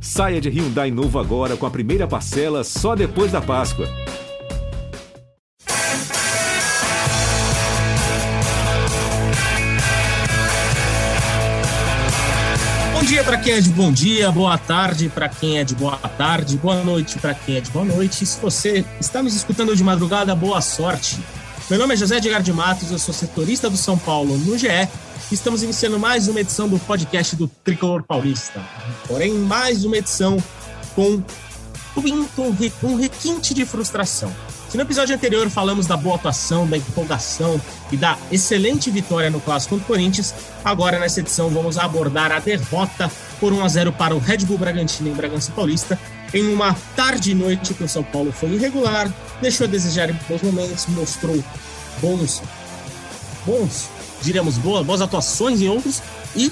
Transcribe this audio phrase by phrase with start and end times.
[0.00, 3.88] Saia de Hyundai novo agora com a primeira parcela só depois da Páscoa.
[12.92, 15.96] Bom dia para quem é de bom dia, boa tarde para quem é de boa
[15.96, 18.26] tarde, boa noite para quem é de boa noite.
[18.26, 21.18] Se você está nos escutando de madrugada, boa sorte.
[21.70, 24.68] Meu nome é José Edgar de Matos, eu sou setorista do São Paulo no GE
[25.30, 28.62] Estamos iniciando mais uma edição do podcast do Tricolor Paulista.
[29.08, 30.40] Porém, mais uma edição
[30.94, 31.20] com
[32.84, 34.32] um requinte de frustração.
[34.70, 39.40] Se no episódio anterior falamos da boa atuação, da empolgação e da excelente vitória no
[39.40, 40.32] Clássico contra o Corinthians,
[40.64, 44.58] agora nessa edição vamos abordar a derrota por 1 a 0 para o Red Bull
[44.58, 45.98] Bragantino em Bragança Paulista,
[46.32, 49.12] em uma tarde e noite que o São Paulo foi irregular,
[49.42, 51.42] deixou a desejar em bons momentos, mostrou
[52.00, 52.42] bons,
[53.44, 56.02] bons diríamos, boas, boas atuações em outros,
[56.34, 56.50] e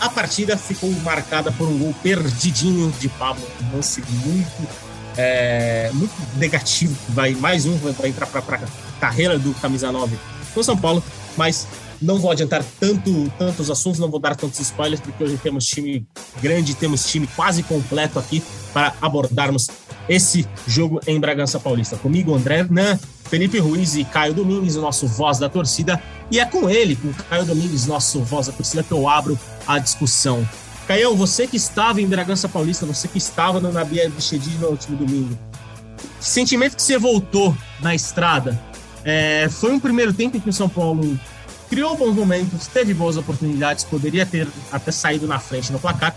[0.00, 4.68] a partida ficou marcada por um gol perdidinho de Pablo, um lance muito,
[5.16, 10.16] é, muito negativo, vai mais um, vai entrar para a carreira do Camisa 9
[10.54, 11.02] no São Paulo,
[11.36, 11.66] mas
[12.00, 16.06] não vou adiantar tanto, tantos assuntos, não vou dar tantos spoilers, porque hoje temos time
[16.40, 19.68] grande, temos time quase completo aqui para abordarmos
[20.08, 21.96] esse jogo em Bragança Paulista.
[21.96, 26.00] Comigo, André Hernan, Felipe Ruiz e Caio Domingues, o nosso voz da torcida.
[26.34, 29.78] E é com ele, com Caio Domingues, nosso voz da torcida, que eu abro a
[29.78, 30.44] discussão.
[30.84, 34.96] Caio, você que estava em Bragança Paulista, você que estava no Nabia Bichedi no último
[34.96, 35.38] domingo,
[36.18, 38.60] que sentimento que você voltou na estrada?
[39.04, 41.16] É, foi um primeiro tempo em que o São Paulo
[41.70, 46.16] criou bons momentos, teve boas oportunidades, poderia ter até saído na frente no placar,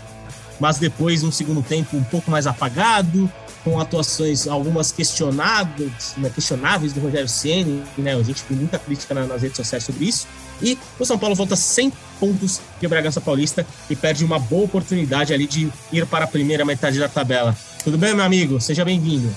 [0.58, 3.32] mas depois um segundo tempo um pouco mais apagado,
[3.64, 8.14] com atuações algumas questionadas, né, questionáveis do Rogério Ceni, né?
[8.14, 10.26] A gente tem muita crítica nas redes sociais sobre isso.
[10.60, 15.32] E o São Paulo volta 100 pontos de Bragança Paulista e perde uma boa oportunidade
[15.32, 17.56] ali de ir para a primeira metade da tabela.
[17.84, 18.60] Tudo bem, meu amigo?
[18.60, 19.34] Seja bem-vindo.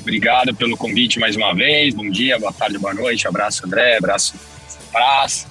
[0.00, 1.94] Obrigado pelo convite mais uma vez.
[1.94, 3.28] Bom dia, boa tarde, boa noite.
[3.28, 3.98] Abraço, André.
[3.98, 4.34] Abraço,
[4.90, 5.46] Praz.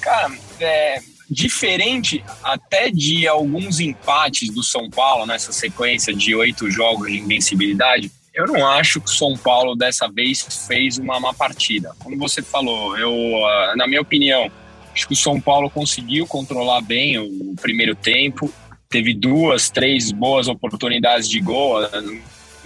[0.00, 7.10] Cara, é, diferente até de alguns empates do São Paulo nessa sequência de oito jogos
[7.10, 11.94] de invencibilidade, eu não acho que o São Paulo dessa vez fez uma má partida.
[12.00, 14.50] Como você falou, eu, ah, na minha opinião,
[14.92, 18.52] acho que o São Paulo conseguiu controlar bem o primeiro tempo,
[18.88, 21.80] teve duas, três boas oportunidades de gol.
[21.90, 22.20] Não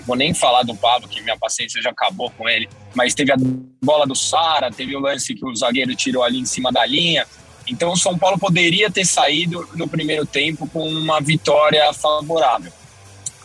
[0.07, 3.37] vou nem falar do Pablo, que minha paciência já acabou com ele, mas teve a
[3.83, 7.27] bola do Sara, teve o lance que o zagueiro tirou ali em cima da linha.
[7.69, 12.73] Então o São Paulo poderia ter saído no primeiro tempo com uma vitória favorável.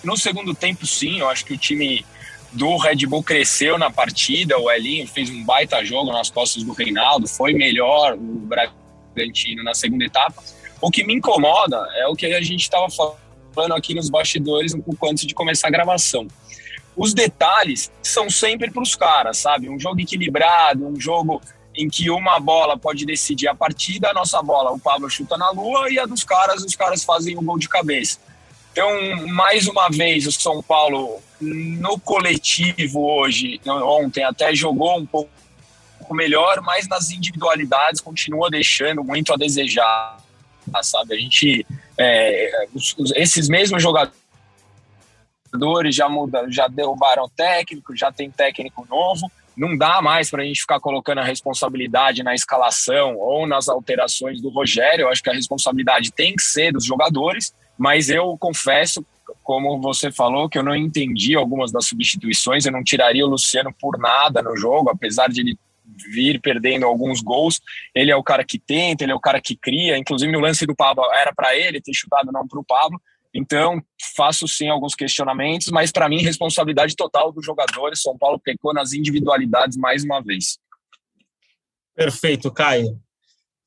[0.03, 2.06] No segundo tempo, sim, eu acho que o time
[2.51, 4.57] do Red Bull cresceu na partida.
[4.57, 9.73] O Elinho fez um baita jogo nas costas do Reinaldo, foi melhor o Bragantino na
[9.73, 10.44] segunda etapa.
[10.79, 14.81] O que me incomoda é o que a gente estava falando aqui nos bastidores um
[14.81, 16.28] pouco antes de começar a gravação.
[16.95, 19.69] Os detalhes são sempre para os caras, sabe?
[19.69, 21.41] Um jogo equilibrado, um jogo
[21.75, 25.50] em que uma bola pode decidir a partida, a nossa bola, o Pablo chuta na
[25.51, 28.19] lua e a dos caras, os caras fazem o um gol de cabeça.
[28.72, 28.89] Então,
[29.28, 35.29] mais uma vez, o São Paulo, no coletivo hoje, ontem até jogou um pouco
[36.11, 40.17] melhor, mas nas individualidades continua deixando muito a desejar,
[40.81, 41.16] sabe?
[41.16, 41.66] A gente,
[41.97, 42.67] é,
[43.16, 44.16] esses mesmos jogadores
[45.95, 50.62] já mudaram, já derrubaram técnico, já tem técnico novo, não dá mais para a gente
[50.62, 55.03] ficar colocando a responsabilidade na escalação ou nas alterações do Rogério.
[55.03, 59.06] Eu acho que a responsabilidade tem que ser dos jogadores, mas eu confesso,
[59.44, 62.66] como você falou, que eu não entendi algumas das substituições.
[62.66, 65.58] Eu não tiraria o Luciano por nada no jogo, apesar de ele
[66.12, 67.62] vir perdendo alguns gols.
[67.94, 69.97] Ele é o cara que tenta, ele é o cara que cria.
[69.97, 73.00] Inclusive, no lance do Pablo era para ele ter chutado, não para o Pablo.
[73.34, 73.82] Então,
[74.16, 78.02] faço sim alguns questionamentos, mas para mim, responsabilidade total dos jogadores.
[78.02, 80.60] São Paulo pecou nas individualidades mais uma vez.
[81.96, 83.00] Perfeito, Caio.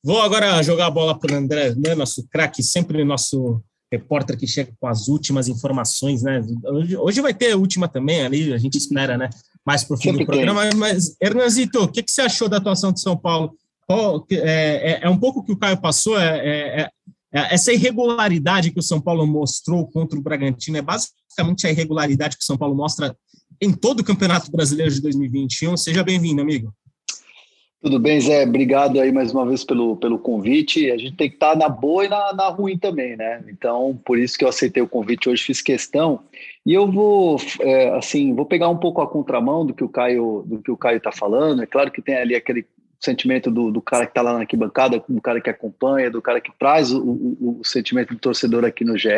[0.03, 3.61] Vou agora jogar a bola para o André, né, nosso craque, sempre nosso
[3.91, 6.41] repórter que chega com as últimas informações, né?
[6.65, 9.29] Hoje, hoje vai ter a última também, ali a gente espera, né?
[9.65, 10.69] Mais para o fim do programa.
[10.69, 10.77] Tem.
[10.77, 13.55] Mas, Hernanzito, o que, que você achou da atuação de São Paulo?
[14.31, 16.89] É, é, é um pouco o que o Caio passou, é, é é,
[17.31, 22.43] essa irregularidade que o São Paulo mostrou contra o Bragantino é basicamente a irregularidade que
[22.43, 23.15] o São Paulo mostra
[23.61, 25.75] em todo o Campeonato Brasileiro de 2021.
[25.77, 26.73] Seja bem-vindo, amigo.
[27.79, 28.43] Tudo bem, Zé?
[28.43, 30.89] Obrigado aí mais uma vez pelo, pelo convite.
[30.89, 33.43] A gente tem que estar na boa e na, na ruim também, né?
[33.47, 36.21] Então, por isso que eu aceitei o convite hoje, fiz questão.
[36.65, 40.43] E eu vou, é, assim, vou pegar um pouco a contramão do que o Caio
[40.47, 41.61] do que o Caio está falando.
[41.61, 42.65] É claro que tem ali aquele
[42.99, 46.41] sentimento do, do cara que está lá na arquibancada, do cara que acompanha, do cara
[46.41, 49.09] que traz o, o, o sentimento do torcedor aqui no GE.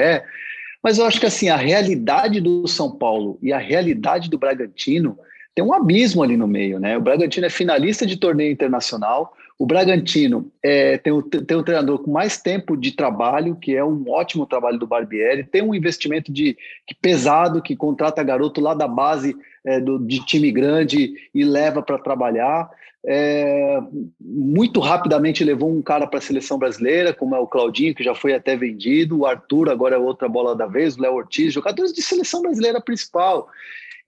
[0.82, 5.18] Mas eu acho que assim, a realidade do São Paulo e a realidade do Bragantino
[5.60, 6.98] tem um abismo ali no meio, né?
[6.98, 9.34] O Bragantino é finalista de torneio internacional.
[9.58, 13.84] O Bragantino é, tem, um, tem um treinador com mais tempo de trabalho, que é
[13.84, 15.44] um ótimo trabalho do Barbieri.
[15.44, 16.58] Tem um investimento de,
[16.88, 19.36] que pesado, que contrata garoto lá da base
[19.66, 22.70] é, do, de time grande e leva para trabalhar.
[23.06, 23.82] É,
[24.18, 28.16] muito rapidamente levou um cara para a seleção brasileira, como é o Claudinho, que já
[28.16, 31.92] foi até vendido, o Arthur, agora é outra bola da vez, o Léo Ortiz, jogadores
[31.92, 33.50] de seleção brasileira principal.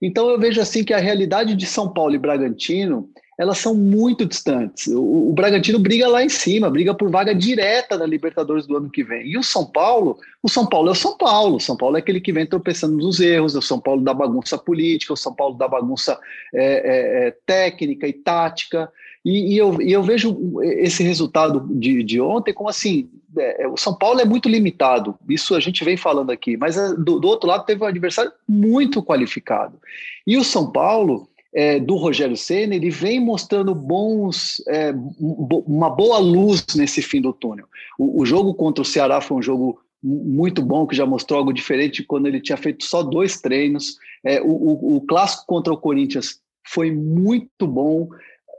[0.02, 3.08] Então eu vejo assim que a realidade de São Paulo e Bragantino
[3.38, 4.86] elas são muito distantes.
[4.88, 8.90] O, o, Bragantino briga lá em cima, briga por vaga direta da Libertadores do ano
[8.90, 9.26] que vem.
[9.26, 11.56] E o São Paulo, o São Paulo é o São Paulo.
[11.56, 14.12] O São Paulo é aquele que vem tropeçando nos erros, é o São Paulo da
[14.12, 16.18] bagunça política, é o São Paulo da bagunça
[16.54, 18.92] é, é, é, técnica e tática.
[19.24, 23.08] E, e, eu, e, eu, vejo esse resultado de, de ontem como assim:
[23.38, 27.18] é, o São Paulo é muito limitado, isso a gente vem falando aqui, mas do,
[27.18, 29.78] do outro lado teve um adversário muito qualificado.
[30.26, 36.18] E o São Paulo é, do Rogério Senna, ele vem mostrando bons, é, uma boa
[36.18, 37.66] luz nesse fim do túnel.
[37.98, 41.52] O, o, jogo contra o Ceará foi um jogo muito bom, que já mostrou algo
[41.52, 43.96] diferente quando ele tinha feito só dois treinos.
[44.24, 48.08] É, o, o, o, clássico contra o Corinthians foi muito bom.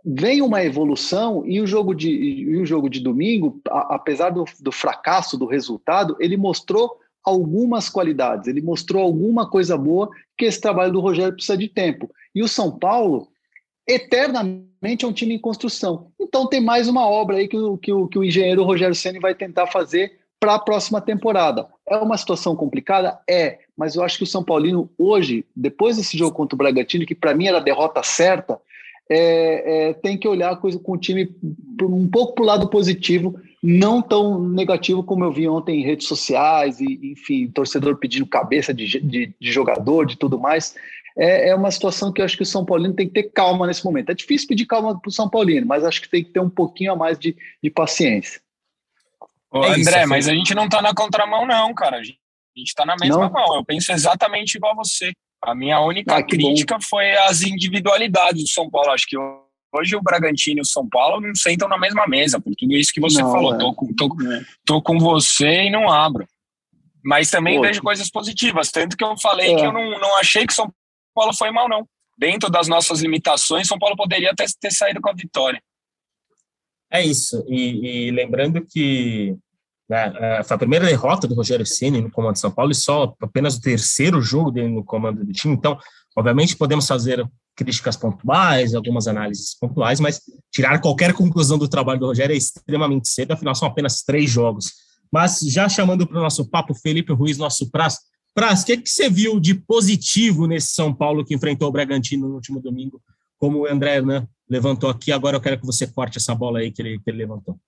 [0.06, 4.44] Vem uma evolução e o jogo de, e o jogo de domingo, a, apesar do,
[4.60, 10.60] do fracasso do resultado, ele mostrou algumas qualidades, ele mostrou alguma coisa boa que esse
[10.60, 12.12] trabalho do Rogério precisa de tempo.
[12.36, 13.30] E o São Paulo,
[13.88, 16.12] eternamente, é um time em construção.
[16.20, 19.20] Então tem mais uma obra aí que o, que o, que o engenheiro Rogério Senna
[19.22, 21.66] vai tentar fazer para a próxima temporada.
[21.88, 23.18] É uma situação complicada?
[23.30, 27.06] É, mas eu acho que o São Paulino hoje, depois desse jogo contra o Bragantino,
[27.06, 28.60] que para mim era a derrota certa,
[29.10, 31.30] é, é, tem que olhar a coisa com o time
[31.82, 36.08] um pouco para o lado positivo, não tão negativo como eu vi ontem em redes
[36.08, 40.76] sociais, e enfim, torcedor pedindo cabeça de, de, de jogador, de tudo mais
[41.18, 43.68] é, é uma situação que eu acho que o São Paulino tem que ter calma
[43.68, 44.12] nesse momento.
[44.12, 46.50] É difícil pedir calma para o São Paulino, mas acho que tem que ter um
[46.50, 48.42] pouquinho a mais de, de paciência.
[49.52, 51.98] Ô, é André, mas a gente não está na contramão, não, cara.
[51.98, 52.20] A gente
[52.58, 53.32] está na mesma não?
[53.32, 53.56] mão.
[53.56, 55.14] Eu penso exatamente igual a você.
[55.44, 56.82] A minha única ah, crítica bom.
[56.82, 58.92] foi as individualidades do São Paulo.
[58.92, 62.56] Acho que hoje o Bragantino e o São Paulo não sentam na mesma mesa, por
[62.56, 63.54] tudo isso que você não, falou.
[63.54, 63.58] É.
[63.58, 64.46] Tô, com, tô, é.
[64.66, 66.26] tô com você e não abro.
[67.04, 68.72] Mas também Pô, vejo coisas positivas.
[68.72, 69.56] Tanto que eu falei é.
[69.58, 70.74] que eu não, não achei que São
[71.14, 71.86] Paulo foi mal, não.
[72.18, 75.62] Dentro das nossas limitações, São Paulo poderia até ter saído com a vitória.
[76.90, 77.44] É isso.
[77.50, 79.36] E, e lembrando que
[79.90, 82.76] né, é, foi a primeira derrota do Rogério Ceni no comando de São Paulo e
[82.76, 85.54] só apenas o terceiro jogo dele no comando do time.
[85.54, 85.78] Então,
[86.16, 87.26] obviamente, podemos fazer
[87.56, 90.22] críticas pontuais, algumas análises pontuais, mas
[90.52, 94.72] tirar qualquer conclusão do trabalho do Rogério é extremamente cedo, afinal são apenas três jogos.
[95.12, 97.98] Mas já chamando para o nosso papo, Felipe Ruiz, nosso prazo,
[98.34, 102.28] Praz, o que, que você viu de positivo nesse São Paulo que enfrentou o Bragantino
[102.28, 103.00] no último domingo?
[103.38, 106.72] Como o André né, levantou aqui, agora eu quero que você corte essa bola aí
[106.72, 107.60] que ele, que ele levantou.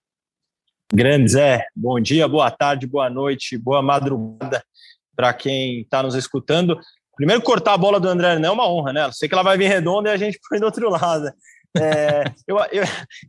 [0.94, 4.64] Grande Zé, bom dia, boa tarde, boa noite, boa madrugada
[5.16, 6.80] para quem está nos escutando.
[7.16, 9.06] Primeiro, cortar a bola do André não é uma honra, né?
[9.06, 11.32] Eu sei que ela vai vir redonda e a gente põe do outro lado.
[11.76, 12.84] É, eu, eu,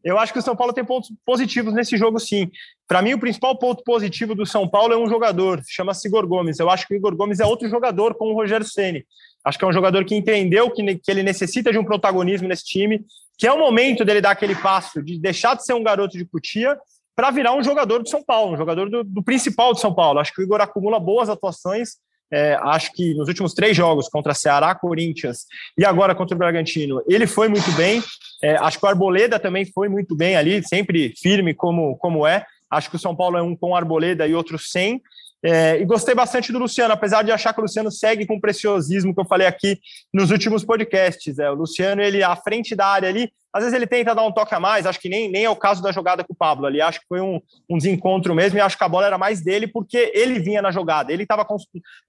[0.05, 2.51] eu acho que o São Paulo tem pontos positivos nesse jogo, sim.
[2.87, 6.59] Para mim, o principal ponto positivo do São Paulo é um jogador, chama-se Igor Gomes.
[6.59, 9.05] Eu acho que o Igor Gomes é outro jogador com o Rogério Ceni.
[9.43, 12.65] Acho que é um jogador que entendeu que, que ele necessita de um protagonismo nesse
[12.65, 13.03] time,
[13.39, 16.25] que é o momento dele dar aquele passo de deixar de ser um garoto de
[16.27, 16.77] cutia
[17.17, 20.21] para virar um jogador do São Paulo, um jogador do, do principal de São Paulo.
[20.21, 21.97] Acho que o Igor acumula boas atuações
[22.33, 25.47] é, acho que nos últimos três jogos, contra Ceará, Corinthians
[25.79, 28.03] e agora contra o Bragantino, ele foi muito bem.
[28.43, 32.45] É, acho que o Arboleda também foi muito bem ali, sempre firme como, como é.
[32.71, 35.01] Acho que o São Paulo é um com Arboleda e outro sem.
[35.43, 38.41] É, e gostei bastante do Luciano, apesar de achar que o Luciano segue com o
[38.41, 39.79] preciosismo que eu falei aqui
[40.13, 41.39] nos últimos podcasts.
[41.39, 44.33] É, o Luciano, ele à frente da área ali, às vezes ele tenta dar um
[44.33, 46.67] toque a mais, acho que nem, nem é o caso da jogada com o Pablo
[46.67, 49.43] ali, acho que foi um, um desencontro mesmo, e acho que a bola era mais
[49.43, 51.47] dele, porque ele vinha na jogada, ele estava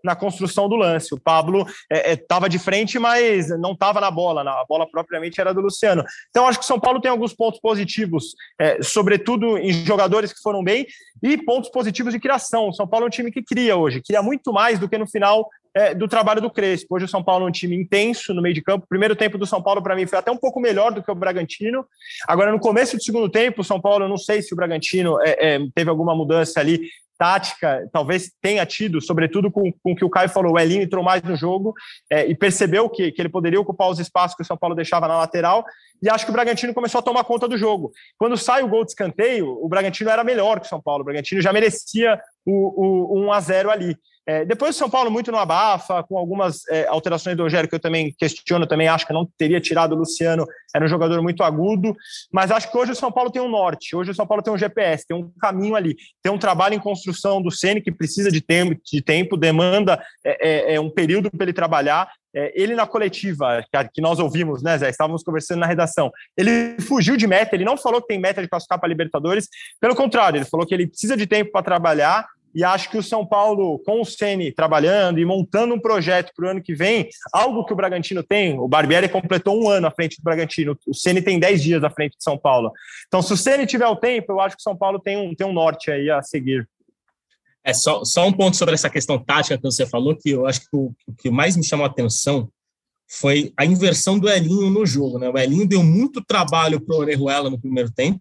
[0.03, 1.13] na construção do lance.
[1.13, 5.39] O Pablo estava é, é, de frente, mas não estava na bola, a bola propriamente
[5.39, 6.03] era do Luciano.
[6.29, 10.41] Então, acho que o São Paulo tem alguns pontos positivos, é, sobretudo em jogadores que
[10.41, 10.85] foram bem,
[11.23, 12.67] e pontos positivos de criação.
[12.67, 15.07] O São Paulo é um time que cria hoje, cria muito mais do que no
[15.07, 16.95] final é, do trabalho do Crespo.
[16.95, 18.85] Hoje o São Paulo é um time intenso no meio de campo.
[18.85, 21.11] O primeiro tempo do São Paulo, para mim, foi até um pouco melhor do que
[21.11, 21.85] o Bragantino.
[22.27, 25.21] Agora, no começo do segundo tempo, o São Paulo, eu não sei se o Bragantino
[25.21, 30.09] é, é, teve alguma mudança ali, tática, talvez tenha tido, sobretudo com, o que o
[30.09, 31.73] Caio falou, o Elinho entrou mais no jogo
[32.11, 35.07] é, e percebeu que, que ele poderia ocupar os espaços que o São Paulo deixava
[35.07, 35.65] na lateral,
[36.01, 37.91] e acho que o Bragantino começou a tomar conta do jogo.
[38.19, 41.05] Quando sai o gol de escanteio, o Bragantino era melhor que o São Paulo, o
[41.05, 43.97] Bragantino já merecia o, o, o 1 a 0 ali.
[44.27, 47.75] É, depois o São Paulo muito no abafa, com algumas é, alterações do Rogério que
[47.75, 51.43] eu também questiono, também acho que não teria tirado o Luciano, era um jogador muito
[51.43, 51.95] agudo,
[52.29, 54.53] mas acho que hoje o São Paulo tem um norte, hoje o São Paulo tem
[54.53, 58.29] um GPS, tem um caminho ali, tem um trabalho em construção do Ceni que precisa
[58.29, 62.11] de tempo, de tempo demanda é, é, é um período para ele trabalhar.
[62.35, 64.89] É, ele na coletiva que nós ouvimos, né, Zé?
[64.89, 66.11] Estávamos conversando na redação.
[66.35, 69.47] Ele fugiu de meta, ele não falou que tem meta de classificar para Libertadores,
[69.79, 72.27] pelo contrário, ele falou que ele precisa de tempo para trabalhar
[72.57, 76.47] e acho que o São Paulo, com o Ceni trabalhando e montando um projeto para
[76.47, 79.91] o ano que vem, algo que o Bragantino tem, o Barbieri completou um ano à
[79.91, 82.71] frente do Bragantino, o Ceni tem 10 dias à frente de São Paulo.
[83.05, 85.35] Então, se o Ceni tiver o tempo, eu acho que o São Paulo tem um,
[85.35, 86.67] tem um norte aí a seguir.
[87.63, 90.61] É só, só um ponto sobre essa questão tática que você falou, que eu acho
[90.61, 92.49] que o, que mais me chamou a atenção
[93.07, 95.19] foi a inversão do Elinho no jogo.
[95.19, 95.29] Né?
[95.29, 98.19] O Elinho deu muito trabalho para o Orejuela no primeiro tempo,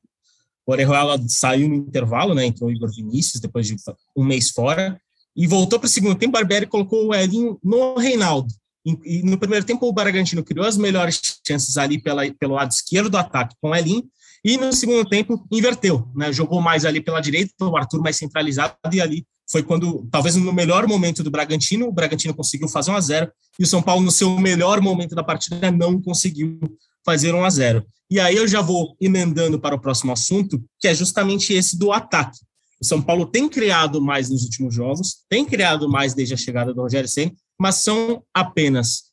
[0.67, 2.45] o Orejuela saiu no intervalo, né?
[2.45, 3.77] Entrou o Igor Vinícius depois de
[4.17, 5.01] um mês fora
[5.35, 6.33] e voltou para o segundo tempo.
[6.33, 8.53] Barbieri colocou o Elinho no Reinaldo.
[8.85, 12.71] E, e, no primeiro tempo o Bragantino criou as melhores chances ali pela, pelo lado
[12.71, 14.05] esquerdo do ataque com o Elinho.
[14.45, 16.33] E no segundo tempo inverteu, né?
[16.33, 20.53] Jogou mais ali pela direita, o Arthur mais centralizado e ali foi quando, talvez no
[20.53, 24.03] melhor momento do Bragantino, o Bragantino conseguiu fazer 1 a 0 e o São Paulo
[24.03, 26.59] no seu melhor momento da partida não conseguiu
[27.07, 27.87] fazer 1 a 0.
[28.11, 31.93] E aí eu já vou emendando para o próximo assunto, que é justamente esse do
[31.93, 32.39] ataque.
[32.81, 36.75] O São Paulo tem criado mais nos últimos jogos, tem criado mais desde a chegada
[36.75, 39.05] do Rogério Senna, mas são apenas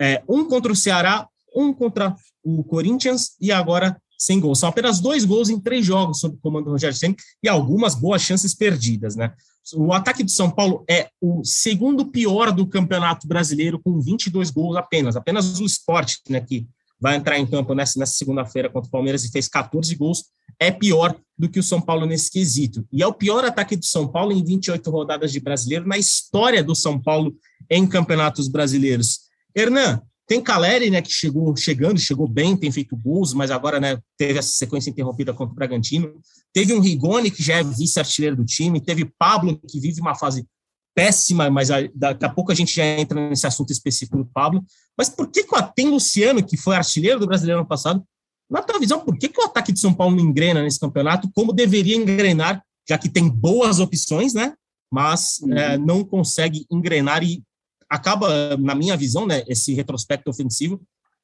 [0.00, 4.58] é, um contra o Ceará, um contra o Corinthians e agora sem gols.
[4.58, 7.94] São apenas dois gols em três jogos sob o comando do Rogério Senna e algumas
[7.94, 9.32] boas chances perdidas, né?
[9.74, 14.76] O ataque do São Paulo é o segundo pior do Campeonato Brasileiro, com 22 gols
[14.76, 15.14] apenas.
[15.16, 16.66] Apenas o Sport, né, que
[17.02, 20.26] vai entrar em campo nessa, nessa segunda-feira contra o Palmeiras e fez 14 gols,
[20.60, 22.86] é pior do que o São Paulo nesse quesito.
[22.92, 26.62] E é o pior ataque do São Paulo em 28 rodadas de brasileiro na história
[26.62, 27.34] do São Paulo
[27.68, 29.22] em campeonatos brasileiros.
[29.52, 33.98] Hernan, tem Caleri, né, que chegou chegando, chegou bem, tem feito gols, mas agora, né,
[34.16, 36.14] teve essa sequência interrompida contra o Bragantino.
[36.52, 40.46] Teve um Rigoni, que já é vice-artilheiro do time, teve Pablo, que vive uma fase
[40.94, 44.64] péssima, mas daqui a pouco a gente já entra nesse assunto específico do Pablo.
[44.96, 48.04] Mas por que, que tem Luciano, que foi artilheiro do brasileiro ano passado,
[48.50, 51.30] na tua visão, por que, que o ataque de São Paulo não engrena nesse campeonato
[51.34, 54.54] como deveria engrenar, já que tem boas opções, né?
[54.92, 55.56] Mas uhum.
[55.56, 57.42] é, não consegue engrenar e
[57.88, 60.80] acaba, na minha visão, né, esse retrospecto ofensivo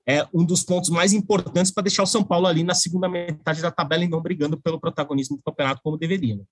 [0.07, 3.61] é um dos pontos mais importantes para deixar o São Paulo ali na segunda metade
[3.61, 6.37] da tabela e não brigando pelo protagonismo do campeonato como deveria.
[6.37, 6.45] Né?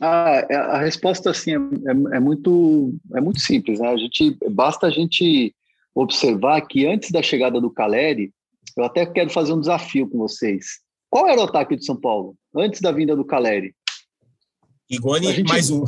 [0.00, 3.80] Ah, é, a resposta assim é, é, é, muito é muito simples.
[3.80, 3.88] Né?
[3.88, 5.54] A gente basta a gente
[5.94, 8.32] observar que antes da chegada do Caleri,
[8.76, 10.80] eu até quero fazer um desafio com vocês.
[11.10, 13.74] Qual era o ataque de São Paulo antes da vinda do Caleri?
[14.90, 15.48] Rigoni gente...
[15.48, 15.84] mais um.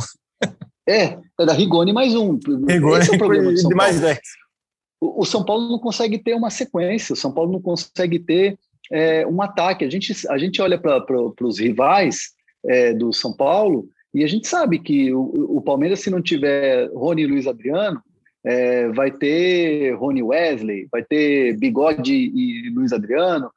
[0.89, 2.39] É, é da Rigoni mais um.
[2.69, 4.19] Rigoni Esse é o problema de mais dez.
[5.01, 7.13] O, o São Paulo não consegue ter uma sequência.
[7.13, 8.59] O São Paulo não consegue ter
[8.91, 9.85] é, um ataque.
[9.85, 12.31] A gente a gente olha para os rivais
[12.67, 16.91] é, do São Paulo e a gente sabe que o, o Palmeiras, se não tiver
[16.93, 18.03] Rony e Luiz Adriano,
[18.45, 23.51] é, vai ter Rony Wesley, vai ter Bigode e Luiz Adriano,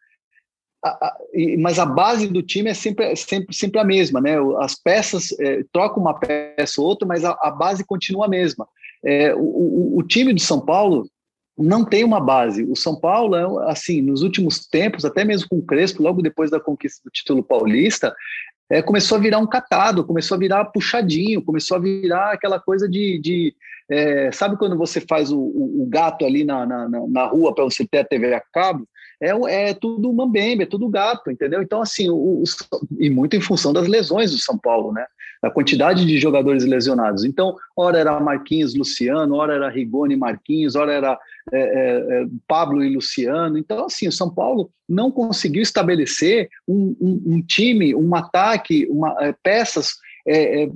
[0.83, 4.35] a, a, e, mas a base do time é sempre, sempre, sempre a mesma, né?
[4.59, 8.67] As peças é, trocam uma peça ou outra, mas a, a base continua a mesma.
[9.03, 11.07] É, o, o, o, time do São Paulo
[11.57, 12.63] não tem uma base.
[12.63, 16.51] O São Paulo, é, assim, nos últimos tempos, até mesmo com o Crespo, logo depois
[16.51, 18.13] da conquista do título paulista,
[18.69, 22.89] é, começou a virar um catado, começou a virar puxadinho, começou a virar aquela coisa
[22.89, 23.19] de.
[23.19, 23.55] de
[23.89, 27.65] é, sabe quando você faz o, o, o gato ali na, na, na rua para
[27.65, 28.87] você ter a TV a cabo?
[29.21, 31.61] É, é tudo mambembe, é tudo gato, entendeu?
[31.61, 32.43] Então, assim, o, o,
[32.99, 35.05] e muito em função das lesões do São Paulo, né?
[35.41, 37.25] A quantidade de jogadores lesionados.
[37.25, 41.19] Então, ora era Marquinhos, Luciano, ora era Rigoni, Marquinhos, ora era
[41.51, 43.57] é, é, é, Pablo e Luciano.
[43.57, 49.15] Então, assim, o São Paulo não conseguiu estabelecer um, um, um time, um ataque, uma,
[49.19, 49.95] é, peças
[50.25, 50.69] é, é,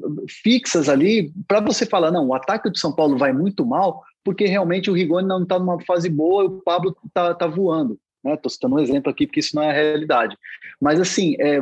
[0.44, 4.46] fixas ali para você falar, não, o ataque do São Paulo vai muito mal porque
[4.46, 7.98] realmente o Rigoni não está numa fase boa e o Pablo está tá voando.
[8.34, 8.54] Estou né?
[8.54, 10.38] citando um exemplo aqui porque isso não é a realidade.
[10.80, 11.58] Mas assim, é,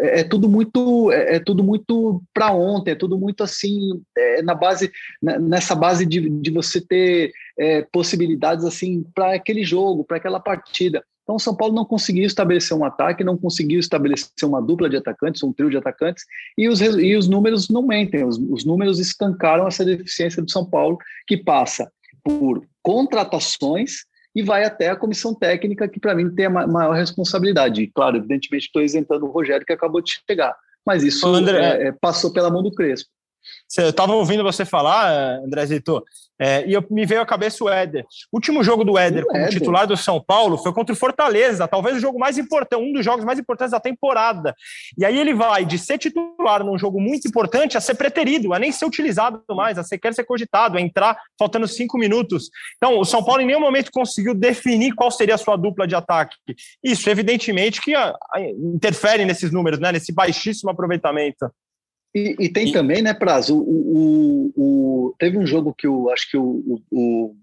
[0.00, 4.42] é, é tudo muito é, é tudo muito para ontem, é tudo muito assim é,
[4.42, 4.90] na base
[5.22, 10.40] né, nessa base de, de você ter é, possibilidades assim para aquele jogo, para aquela
[10.40, 11.02] partida.
[11.22, 14.96] Então, o São Paulo não conseguiu estabelecer um ataque, não conseguiu estabelecer uma dupla de
[14.96, 16.24] atacantes, um trio de atacantes,
[16.58, 20.68] e os, e os números não mentem, os, os números escancaram essa deficiência do São
[20.68, 21.90] Paulo, que passa
[22.24, 27.82] por contratações e vai até a comissão técnica, que para mim tem a maior responsabilidade.
[27.82, 31.88] E, claro, evidentemente estou isentando o Rogério, que acabou de chegar, mas isso André, é,
[31.88, 33.10] é, passou pela mão do Crespo.
[33.78, 36.02] Eu estava ouvindo você falar, André Zito,
[36.40, 38.04] é, e eu, me veio à cabeça o Éder.
[38.32, 39.52] O último jogo do Éder como Éder.
[39.52, 43.04] titular do São Paulo foi contra o Fortaleza, talvez o jogo mais importante, um dos
[43.04, 44.52] jogos mais importantes da temporada.
[44.98, 48.58] E aí ele vai de ser titular num jogo muito importante a ser preterido, a
[48.58, 52.50] nem ser utilizado mais, a sequer ser cogitado, a entrar faltando cinco minutos.
[52.76, 55.94] Então, o São Paulo em nenhum momento conseguiu definir qual seria a sua dupla de
[55.94, 56.36] ataque.
[56.82, 61.48] Isso, evidentemente, que a, a, interfere nesses números, né, nesse baixíssimo aproveitamento.
[62.14, 62.72] E, e tem e...
[62.72, 64.62] também, né, Prazo, o, o,
[65.06, 67.34] o, teve um jogo que o, acho que o, o,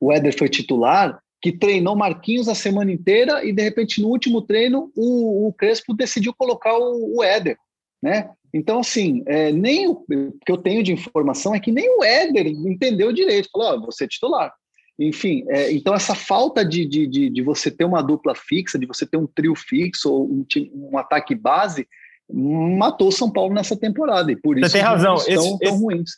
[0.00, 4.42] o Éder foi titular, que treinou Marquinhos a semana inteira e, de repente, no último
[4.42, 7.56] treino, o, o Crespo decidiu colocar o, o Éder,
[8.02, 8.30] né?
[8.54, 12.46] Então, assim, é, nem o que eu tenho de informação é que nem o Éder
[12.46, 14.52] entendeu direito, falou, oh, você é titular.
[14.98, 18.86] Enfim, é, então essa falta de, de, de, de, você ter uma dupla fixa, de
[18.86, 21.88] você ter um trio fixo ou um, um ataque base,
[22.32, 25.16] matou São Paulo nessa temporada e por isso Você tem razão.
[25.16, 26.10] Esse, tão, tão ruins.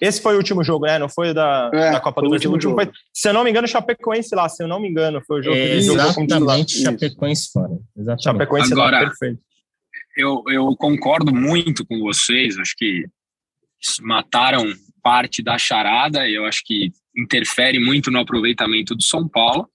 [0.00, 0.98] Esse foi o último jogo, né?
[0.98, 2.50] Não foi da, é, da Copa do Brasil.
[2.50, 4.48] Último foi, se eu não me engano, Chapecoense lá.
[4.48, 7.78] Se eu não me engano, foi o jogo é, que ele Exatamente, Chapecoense fora.
[7.96, 8.22] Exatamente.
[8.22, 9.40] Chapecoense Agora, lá, perfeito.
[10.16, 12.58] Eu, eu concordo muito com vocês.
[12.58, 13.04] Acho que
[14.02, 14.64] mataram
[15.02, 16.28] parte da charada.
[16.28, 19.68] Eu acho que interfere muito no aproveitamento do São Paulo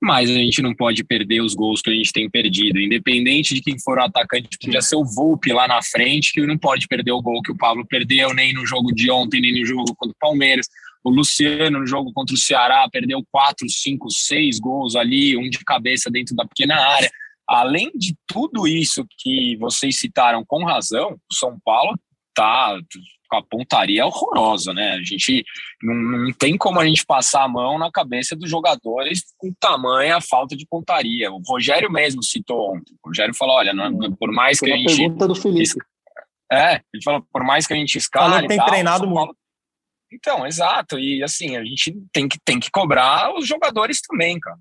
[0.00, 2.80] mas a gente não pode perder os gols que a gente tem perdido.
[2.80, 6.56] Independente de quem for o atacante, podia ser o Volpe lá na frente, que não
[6.56, 9.66] pode perder o gol que o Pablo perdeu, nem no jogo de ontem, nem no
[9.66, 10.68] jogo contra o Palmeiras.
[11.02, 15.58] O Luciano, no jogo contra o Ceará, perdeu quatro, cinco, seis gols ali, um de
[15.64, 17.10] cabeça dentro da pequena área.
[17.48, 21.98] Além de tudo isso que vocês citaram com razão, o São Paulo
[22.34, 22.78] tá
[23.28, 24.92] com a pontaria horrorosa, né?
[24.92, 25.44] A gente
[25.82, 30.20] não, não, tem como a gente passar a mão na cabeça dos jogadores com tamanha
[30.20, 31.30] falta de pontaria.
[31.30, 32.94] O Rogério mesmo citou ontem.
[33.02, 34.96] O Rogério falou: olha, não, é, por mais que a gente.
[34.96, 35.78] pergunta do Felipe.
[36.50, 38.32] É, ele falou: por mais que a gente escale.
[38.32, 39.36] Falou tem tal, treinado muito.
[40.12, 40.98] Então, exato.
[40.98, 44.58] E assim, a gente tem que, tem que cobrar os jogadores também, cara.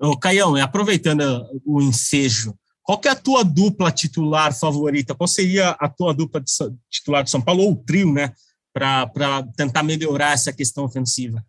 [0.00, 2.54] Ô, Caião, aproveitando o ensejo
[2.88, 5.14] qual é a tua dupla titular favorita?
[5.14, 6.42] Qual seria a tua dupla
[6.88, 8.32] titular de São Paulo, ou o trio, né?
[8.72, 11.44] Para tentar melhorar essa questão ofensiva?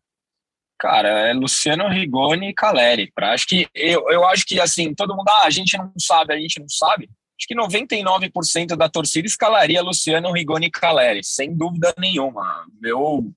[0.78, 3.10] Cara, é Luciano Rigoni e Caleri.
[3.16, 6.34] Pra, acho que eu, eu acho que assim, todo mundo, ah, a gente não sabe,
[6.34, 7.10] a gente não sabe.
[7.40, 12.66] Acho que 99% da torcida escalaria Luciano Rigoni e Caleri, sem dúvida nenhuma.
[12.84, 13.32] Eu,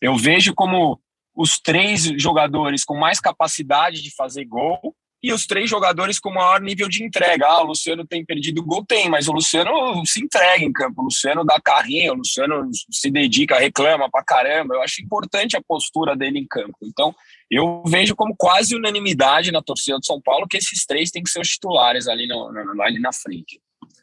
[0.00, 1.00] eu vejo como
[1.34, 6.60] os três jogadores com mais capacidade de fazer gol e os três jogadores com maior
[6.60, 7.46] nível de entrega.
[7.46, 9.70] Ah, o Luciano tem perdido gol, tem, mas o Luciano
[10.06, 14.74] se entrega em campo, o Luciano dá carrinho, o Luciano se dedica, reclama pra caramba.
[14.74, 16.76] Eu acho importante a postura dele em campo.
[16.82, 17.14] Então,
[17.50, 21.30] eu vejo como quase unanimidade na torcida do São Paulo que esses três têm que
[21.30, 23.60] ser os titulares ali, no, no, ali na frente.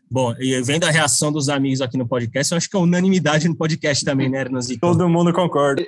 [0.09, 3.47] Bom, e vendo a reação dos amigos aqui no podcast, eu acho que é unanimidade
[3.47, 4.79] no podcast também, né, Hernanzito?
[4.79, 5.85] Todo mundo concorda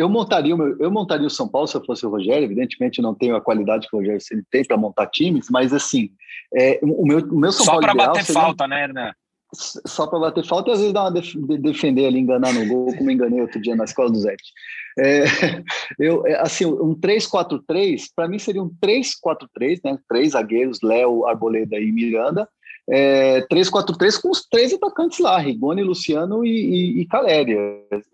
[0.00, 2.44] eu montaria, o eu montaria o São Paulo se eu fosse o Rogério.
[2.44, 6.10] Evidentemente, não tenho a qualidade que o Rogério tem para montar times, mas assim,
[6.54, 7.86] é, o, meu, o meu São Só Paulo.
[7.86, 9.12] Só para bater seria, falta, né, Hernan?
[9.52, 12.96] Só para bater falta e às vezes dar uma def, defender ali, enganar no gol,
[12.96, 14.52] como enganei outro dia na escola do Zete.
[14.98, 15.24] É,
[15.98, 19.98] eu, é, assim, um 3-4-3, para mim seria um 3-4-3, né?
[20.08, 22.48] Três zagueiros, Léo, Arboleda e Miranda.
[22.88, 27.60] É, 3-4-3 com os três atacantes lá, Rigoni, Luciano e, e, e Caléria.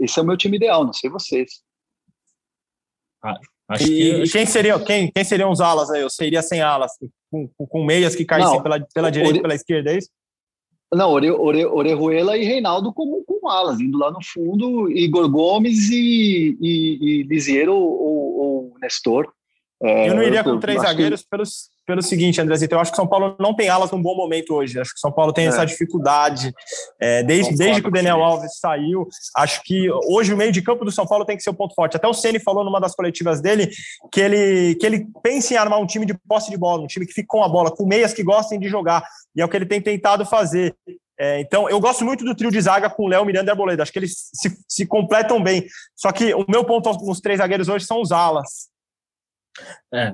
[0.01, 1.66] Esse é o meu time ideal, não sei vocês.
[3.69, 4.31] Ah, e, que...
[4.31, 6.03] quem, seria, quem, quem seriam os alas aí?
[6.03, 6.93] Eu seria sem alas,
[7.31, 9.43] com, com meias que caíssem pela, pela direita e Ore...
[9.43, 10.09] pela esquerda, é isso?
[10.95, 15.91] Não, Ore, Ore, Orejuela e Reinaldo como com alas, indo lá no fundo, Igor Gomes
[15.91, 19.33] e, e, e Lisiero ou, ou Nestor.
[19.83, 21.29] É, eu não iria com três zagueiros que...
[21.29, 24.17] pelos, pelo seguinte, Andrezito, eu acho que o São Paulo não tem alas num bom
[24.17, 24.79] momento hoje.
[24.79, 25.49] Acho que o São Paulo tem é.
[25.49, 26.53] essa dificuldade.
[27.01, 30.85] É, desde, desde que o Daniel Alves saiu, acho que hoje o meio de campo
[30.85, 31.97] do São Paulo tem que ser o ponto forte.
[31.97, 33.71] Até o Ceni falou numa das coletivas dele
[34.13, 37.07] que ele, que ele pensa em armar um time de posse de bola, um time
[37.07, 39.07] que fique com a bola, com meias que gostem de jogar.
[39.35, 40.75] E é o que ele tem tentado fazer.
[41.19, 43.85] É, então, eu gosto muito do trio de zaga com Léo, Miranda e Arboleda.
[43.85, 45.67] Acho que eles se, se completam bem.
[45.95, 48.69] Só que o meu ponto nos três zagueiros hoje são os alas.
[49.95, 50.13] É,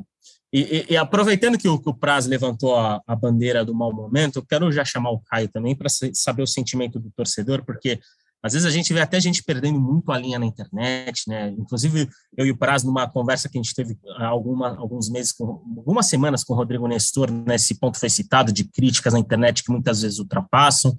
[0.52, 3.92] e, e, e, aproveitando que o, que o Praz levantou a, a, bandeira do mau
[3.92, 7.98] momento, eu quero já chamar o Caio também para saber o sentimento do torcedor, porque
[8.42, 11.50] Às vezes a gente vê até gente perdendo muito a linha na internet, né?
[11.56, 15.30] Inclusive, eu e o Praz, numa conversa que a gente teve há alguma, alguns meses,
[15.30, 19.62] com, algumas semanas com o Rodrigo Nestor, nesse ponto foi citado de críticas na internet
[19.62, 20.92] que muitas vezes ultrapassam.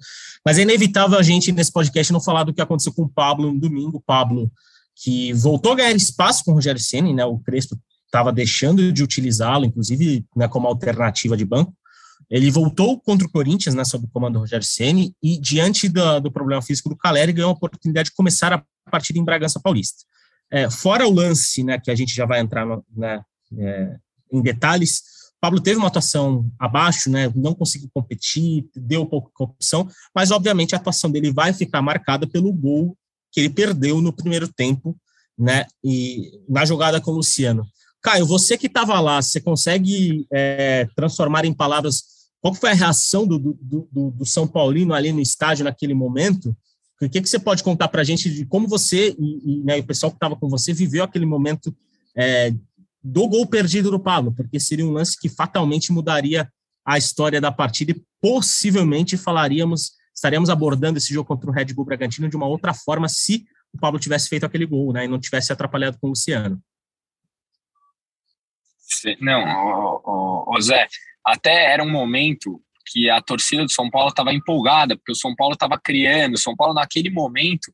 [0.44, 3.52] Mas é inevitável a gente, nesse podcast, não falar do que aconteceu com o Pablo
[3.52, 3.98] no domingo.
[3.98, 4.50] O Pablo,
[4.96, 7.26] que voltou a ganhar espaço com o Rogério Senna, né?
[7.26, 7.76] O Crespo
[8.14, 11.74] estava deixando de utilizá-lo, inclusive né, como alternativa de banco.
[12.30, 16.30] Ele voltou contra o Corinthians, né, sob o comando do Rogério Ceni e diante do,
[16.30, 20.04] problema físico do Caleri, ganhou a oportunidade de começar a partida em Bragança Paulista.
[20.50, 23.20] É, fora o lance, né, que a gente já vai entrar no, né,
[23.58, 23.96] é,
[24.32, 25.02] em detalhes,
[25.40, 30.78] Pablo teve uma atuação abaixo, né, não conseguiu competir, deu pouca opção, mas obviamente a
[30.78, 32.96] atuação dele vai ficar marcada pelo gol
[33.30, 34.96] que ele perdeu no primeiro tempo,
[35.38, 37.66] né, e na jogada com o Luciano.
[38.04, 42.04] Caio, você que estava lá, você consegue é, transformar em palavras
[42.38, 46.54] qual foi a reação do, do, do, do, São Paulino ali no estádio naquele momento?
[47.00, 49.78] O que, que você pode contar para a gente de como você e, e né,
[49.78, 51.74] o pessoal que estava com você viveu aquele momento
[52.14, 52.52] é,
[53.02, 54.30] do gol perdido do Pablo?
[54.30, 56.46] Porque seria um lance que fatalmente mudaria
[56.86, 61.86] a história da partida e possivelmente falaríamos, estaríamos abordando esse jogo contra o Red Bull
[61.86, 65.18] Bragantino de uma outra forma se o Pablo tivesse feito aquele gol né, e não
[65.18, 66.62] tivesse atrapalhado com o Luciano.
[69.20, 70.00] Não,
[70.46, 70.86] o, Zé,
[71.24, 75.34] até era um momento que a torcida do São Paulo estava empolgada, porque o São
[75.34, 77.72] Paulo estava criando, o São Paulo naquele momento,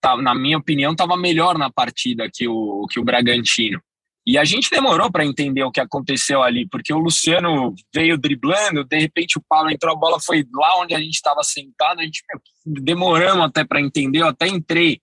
[0.00, 3.80] tá, na minha opinião, estava melhor na partida que o, que o Bragantino.
[4.24, 8.84] E a gente demorou para entender o que aconteceu ali, porque o Luciano veio driblando,
[8.84, 12.04] de repente o Paulo entrou, a bola foi lá onde a gente estava sentado, a
[12.04, 12.22] gente
[12.64, 15.00] demoramos até para entender, eu até entrei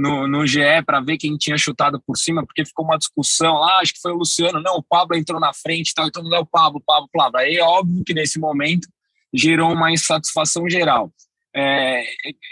[0.00, 3.78] no, no GE para ver quem tinha chutado por cima, porque ficou uma discussão lá,
[3.80, 6.40] acho que foi o Luciano, não, o Pablo entrou na frente, tal, então não é
[6.40, 7.38] o Pablo, Pablo, Pablo.
[7.38, 8.88] Aí é óbvio que nesse momento
[9.32, 11.12] gerou uma insatisfação geral.
[11.54, 12.04] É,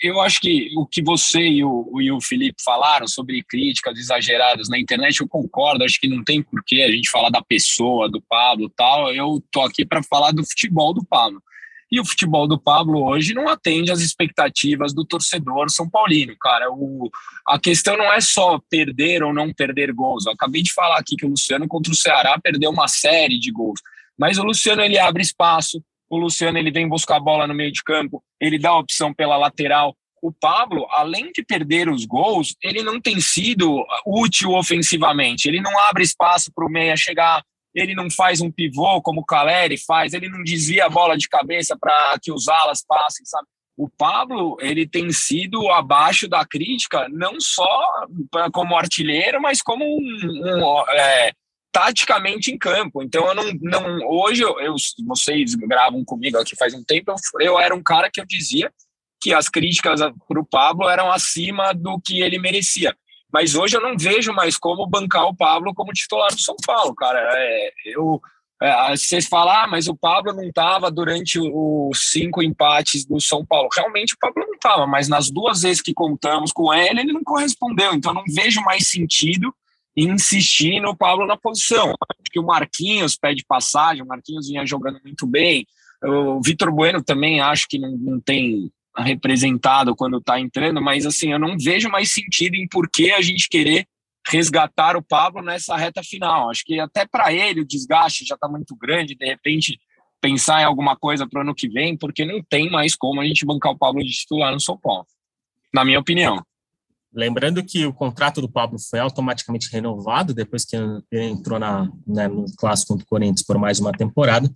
[0.03, 4.69] eu acho que o que você e o, e o Felipe falaram sobre críticas exageradas
[4.69, 8.21] na internet, eu concordo, acho que não tem porquê a gente falar da pessoa, do
[8.21, 11.41] Pablo tal, eu tô aqui para falar do futebol do Pablo.
[11.91, 16.71] E o futebol do Pablo hoje não atende às expectativas do torcedor São Paulino, cara.
[16.71, 17.11] O,
[17.47, 20.27] a questão não é só perder ou não perder gols.
[20.27, 23.51] Eu acabei de falar aqui que o Luciano contra o Ceará perdeu uma série de
[23.51, 23.81] gols.
[24.19, 27.73] Mas o Luciano ele abre espaço, o Luciano ele vem buscar a bola no meio
[27.73, 29.97] de campo, ele dá a opção pela lateral.
[30.21, 35.47] O Pablo, além de perder os gols, ele não tem sido útil ofensivamente.
[35.47, 37.43] Ele não abre espaço para o meia chegar,
[37.79, 41.29] ele não faz um pivô como o Caleri faz, ele não desvia a bola de
[41.29, 43.47] cabeça para que os alas passem, sabe?
[43.77, 48.07] O Pablo, ele tem sido abaixo da crítica, não só
[48.53, 51.31] como artilheiro, mas como um, um é,
[51.71, 53.03] taticamente em campo.
[53.05, 54.75] Então, eu não, não hoje, eu, eu,
[55.07, 58.73] vocês gravam comigo aqui faz um tempo, eu, eu era um cara que eu dizia
[59.21, 62.97] que as críticas para o Pablo eram acima do que ele merecia.
[63.33, 66.95] Mas hoje eu não vejo mais como bancar o Pablo como titular do São Paulo,
[66.95, 67.19] cara.
[67.35, 68.21] É, eu,
[68.61, 73.45] é, vocês falam, ah, mas o Pablo não estava durante os cinco empates do São
[73.45, 73.69] Paulo.
[73.75, 77.23] Realmente o Pablo não estava, mas nas duas vezes que contamos com ele, ele não
[77.23, 77.93] correspondeu.
[77.95, 79.55] Então não vejo mais sentido
[79.97, 81.93] em insistir no Pablo na posição.
[82.23, 85.67] Porque o Marquinhos pede passagem, o Marquinhos vinha jogando muito bem.
[86.03, 88.71] O Vitor Bueno também acho que não, não tem
[89.03, 93.21] representado quando está entrando, mas assim, eu não vejo mais sentido em por que a
[93.21, 93.87] gente querer
[94.27, 96.51] resgatar o Pablo nessa reta final.
[96.51, 99.81] Acho que até para ele o desgaste já está muito grande, de repente
[100.21, 103.25] pensar em alguma coisa para o ano que vem, porque não tem mais como a
[103.25, 105.07] gente bancar o Pablo de titular no São Paulo,
[105.73, 106.45] na minha opinião.
[107.15, 112.29] Lembrando que o contrato do Pablo foi automaticamente renovado depois que ele entrou na, né,
[112.29, 114.51] no clássico contra o Corinthians por mais uma temporada.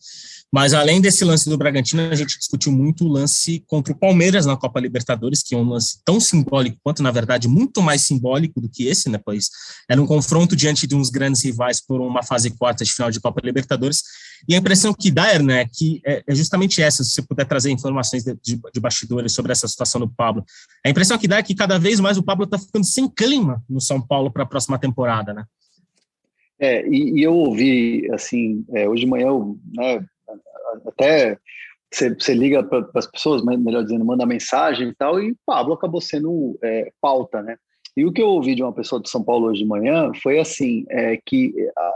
[0.53, 4.45] Mas além desse lance do Bragantino, a gente discutiu muito o lance contra o Palmeiras
[4.45, 8.61] na Copa Libertadores, que é um lance tão simbólico quanto, na verdade, muito mais simbólico
[8.61, 9.19] do que esse, né?
[9.25, 9.49] Pois
[9.89, 13.19] era um confronto diante de uns grandes rivais por uma fase quarta de final de
[13.19, 14.03] Copa Libertadores.
[14.49, 17.71] E a impressão que dá, né, que é, é justamente essa, se você puder trazer
[17.71, 20.45] informações de, de, de bastidores sobre essa situação do Pablo.
[20.85, 23.63] A impressão que dá é que cada vez mais o Pablo está ficando sem clima
[23.69, 25.45] no São Paulo para a próxima temporada, né?
[26.59, 30.05] É, e, e eu ouvi, assim, é, hoje de manhã, eu, né,
[30.87, 31.39] até
[31.93, 36.59] você, liga para as pessoas, melhor dizendo, manda mensagem e tal, e Pablo acabou sendo
[36.63, 37.57] é, pauta, né?
[37.97, 40.39] E o que eu ouvi de uma pessoa de São Paulo hoje de manhã foi
[40.39, 41.95] assim, é, que a,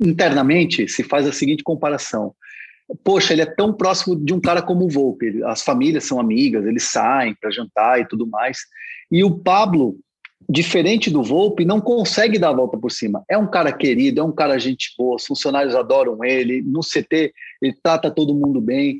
[0.00, 2.34] internamente se faz a seguinte comparação.
[3.02, 6.64] Poxa, ele é tão próximo de um cara como o Volpe, as famílias são amigas,
[6.66, 8.58] eles saem para jantar e tudo mais.
[9.10, 9.98] E o Pablo,
[10.48, 13.24] diferente do Volpe, não consegue dar a volta por cima.
[13.28, 17.32] É um cara querido, é um cara gente boa, os funcionários adoram ele, no CT
[17.62, 18.98] ele trata todo mundo bem,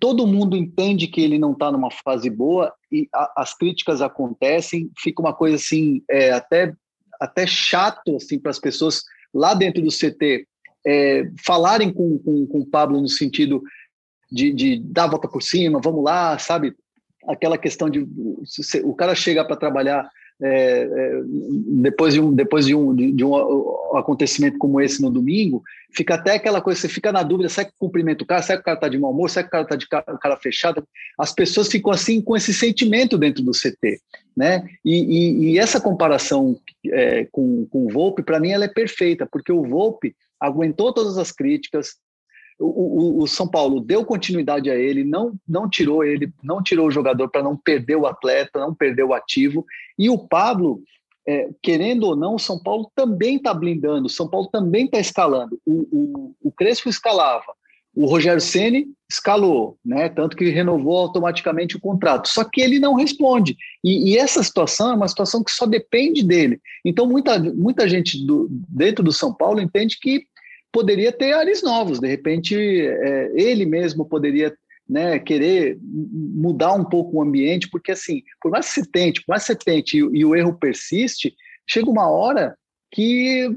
[0.00, 4.90] todo mundo entende que ele não está numa fase boa e a, as críticas acontecem,
[4.98, 6.72] fica uma coisa assim, é, até,
[7.20, 10.46] até chato assim, para as pessoas lá dentro do CT
[10.86, 13.62] é, falarem com, com, com o Pablo no sentido
[14.30, 16.74] de, de dar a volta por cima, vamos lá, sabe?
[17.28, 18.06] Aquela questão de
[18.82, 20.08] o cara chegar para trabalhar
[20.42, 21.20] é, é,
[21.82, 23.36] depois de um depois de um, de um
[23.94, 25.62] acontecimento como esse no domingo,
[25.94, 28.62] fica até aquela coisa, você fica na dúvida, será que cumprimenta o cara, será que
[28.62, 30.82] o cara está de mau humor, será que o cara está de cara, cara fechado?
[31.18, 34.00] As pessoas ficam assim com esse sentimento dentro do CT,
[34.34, 34.66] né?
[34.82, 39.28] E, e, e essa comparação é, com, com o Volpe, para mim, ela é perfeita,
[39.30, 41.96] porque o Volpe aguentou todas as críticas,
[42.60, 46.86] o, o, o, São Paulo deu continuidade a ele, não, não tirou ele, não tirou
[46.86, 49.64] o jogador para não perder o atleta, não perder o ativo.
[49.98, 50.82] E o Pablo,
[51.26, 55.00] é, querendo ou não, o São Paulo também está blindando, o São Paulo também está
[55.00, 55.58] escalando.
[55.64, 57.54] O, o, o Crespo escalava,
[57.94, 60.08] o Rogério Ceni escalou, né?
[60.08, 62.28] Tanto que renovou automaticamente o contrato.
[62.28, 63.56] Só que ele não responde.
[63.82, 66.60] E, e, essa situação é uma situação que só depende dele.
[66.84, 70.24] Então, muita, muita gente do, dentro do São Paulo entende que
[70.72, 74.54] poderia ter ares novos, de repente é, ele mesmo poderia
[74.88, 79.32] né, querer mudar um pouco o ambiente, porque assim, por mais que você tente, por
[79.32, 81.34] mais que você tente e, e o erro persiste,
[81.66, 82.56] chega uma hora
[82.92, 83.48] que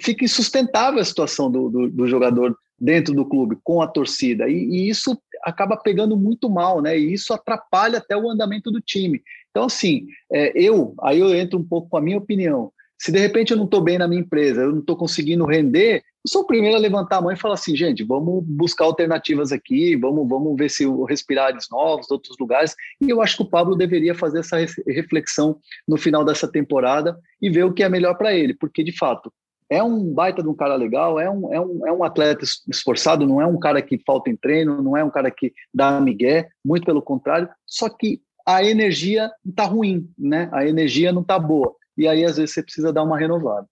[0.00, 4.54] fica insustentável a situação do, do, do jogador dentro do clube, com a torcida, e,
[4.54, 9.22] e, isso acaba pegando muito mal, né, e isso atrapalha até o andamento do time.
[9.50, 13.18] Então, assim, é, eu, aí eu entro um pouco com a minha opinião, se de
[13.18, 16.42] repente eu não estou bem na minha empresa, eu não estou conseguindo render, eu sou
[16.42, 20.26] o primeiro a levantar a mão e falar assim, gente, vamos buscar alternativas aqui, vamos,
[20.28, 22.74] vamos ver se respirares novos, outros lugares.
[23.00, 24.56] E eu acho que o Pablo deveria fazer essa
[24.88, 28.96] reflexão no final dessa temporada e ver o que é melhor para ele, porque de
[28.96, 29.32] fato
[29.68, 33.26] é um baita de um cara legal, é um, é, um, é um atleta esforçado,
[33.26, 36.48] não é um cara que falta em treino, não é um cara que dá migué,
[36.64, 40.48] muito pelo contrário, só que a energia está ruim, né?
[40.52, 41.74] A energia não está boa.
[41.98, 43.66] E aí, às vezes, você precisa dar uma renovada.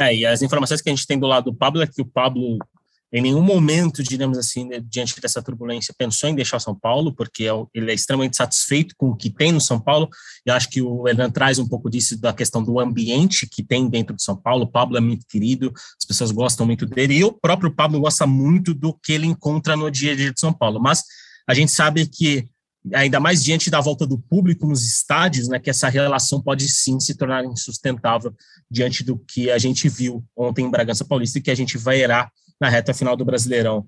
[0.00, 2.06] É, e as informações que a gente tem do lado do Pablo é que o
[2.06, 2.58] Pablo,
[3.12, 7.44] em nenhum momento, digamos assim, né, diante dessa turbulência, pensou em deixar São Paulo, porque
[7.44, 10.08] é ele é extremamente satisfeito com o que tem no São Paulo,
[10.46, 13.88] e acho que o Hernan traz um pouco disso da questão do ambiente que tem
[13.88, 14.64] dentro de São Paulo.
[14.64, 18.26] O Pablo é muito querido, as pessoas gostam muito dele, e o próprio Pablo gosta
[18.26, 20.80] muito do que ele encontra no dia a dia de São Paulo.
[20.80, 21.02] Mas
[21.48, 22.48] a gente sabe que
[22.94, 26.98] ainda mais diante da volta do público nos estádios, né, que essa relação pode sim
[26.98, 28.34] se tornar insustentável
[28.70, 32.00] diante do que a gente viu ontem em Bragança Paulista e que a gente vai
[32.00, 33.86] erar na reta final do Brasileirão.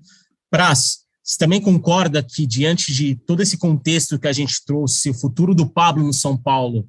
[0.49, 5.13] Praz, você também concorda que diante de todo esse contexto que a gente trouxe, o
[5.13, 6.87] futuro do Pablo no São Paulo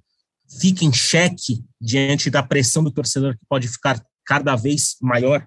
[0.60, 5.46] fica em xeque diante da pressão do torcedor que pode ficar cada vez maior?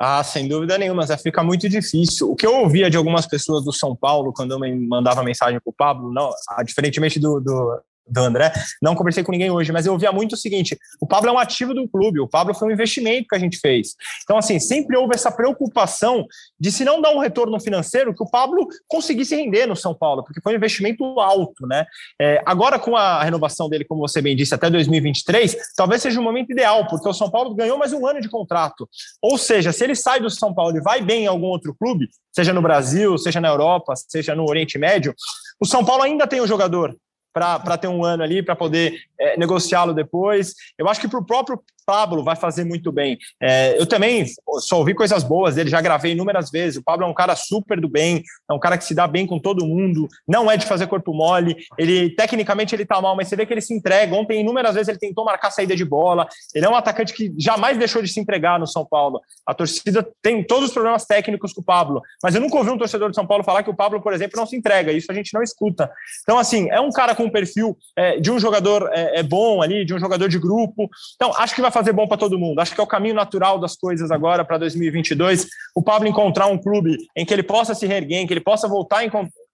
[0.00, 2.30] Ah, sem dúvida nenhuma, mas fica muito difícil.
[2.30, 5.58] O que eu ouvia de algumas pessoas do São Paulo, quando eu me mandava mensagem
[5.60, 6.30] para o Pablo, não,
[6.64, 8.52] diferentemente do, do, do André.
[8.82, 11.38] Não conversei com ninguém hoje, mas eu ouvia muito o seguinte: o Pablo é um
[11.38, 13.94] ativo do clube, o Pablo foi um investimento que a gente fez.
[14.22, 16.26] Então, assim, sempre houve essa preocupação
[16.58, 20.24] de se não dar um retorno financeiro, que o Pablo conseguisse render no São Paulo,
[20.24, 21.86] porque foi um investimento alto, né?
[22.20, 26.22] É, agora, com a renovação dele, como você bem disse, até 2023, talvez seja o
[26.22, 28.88] momento ideal, porque o São Paulo ganhou mais um ano de contrato.
[29.22, 32.08] Ou seja, se ele sai do São Paulo e vai bem em algum outro clube,
[32.32, 35.14] seja no Brasil, seja na Europa, seja no Oriente Médio,
[35.60, 36.96] o São Paulo ainda tem um jogador
[37.32, 40.54] para ter um ano ali, para poder é, negociá-lo depois.
[40.76, 43.16] Eu acho que para o próprio Pablo vai fazer muito bem.
[43.40, 44.26] É, eu também
[44.60, 46.76] só ouvi coisas boas dele, já gravei inúmeras vezes.
[46.76, 49.26] O Pablo é um cara super do bem, é um cara que se dá bem
[49.26, 51.56] com todo mundo, não é de fazer corpo mole.
[51.78, 54.14] Ele, tecnicamente, ele tá mal, mas você vê que ele se entrega.
[54.14, 56.28] Ontem, inúmeras vezes, ele tentou marcar saída de bola.
[56.54, 59.22] Ele é um atacante que jamais deixou de se entregar no São Paulo.
[59.46, 62.76] A torcida tem todos os problemas técnicos com o Pablo, mas eu nunca ouvi um
[62.76, 64.92] torcedor de São Paulo falar que o Pablo, por exemplo, não se entrega.
[64.92, 65.90] Isso a gente não escuta.
[66.22, 69.62] Então, assim, é um cara com um perfil é, de um jogador é, é bom
[69.62, 70.88] ali, de um jogador de grupo.
[71.14, 72.58] Então, acho que vai fazer bom para todo mundo.
[72.60, 75.46] Acho que é o caminho natural das coisas agora para 2022.
[75.74, 78.66] O Pablo encontrar um clube em que ele possa se reerguer, em que ele possa
[78.66, 79.04] voltar a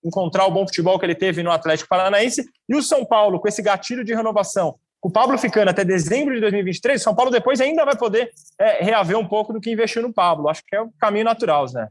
[0.04, 2.44] encontrar o bom futebol que ele teve no Atlético Paranaense.
[2.68, 6.40] E o São Paulo, com esse gatilho de renovação, o Pablo ficando até dezembro de
[6.40, 10.00] 2023, o São Paulo depois ainda vai poder é, reaver um pouco do que investiu
[10.00, 10.48] no Pablo.
[10.48, 11.88] Acho que é o caminho natural, Zé.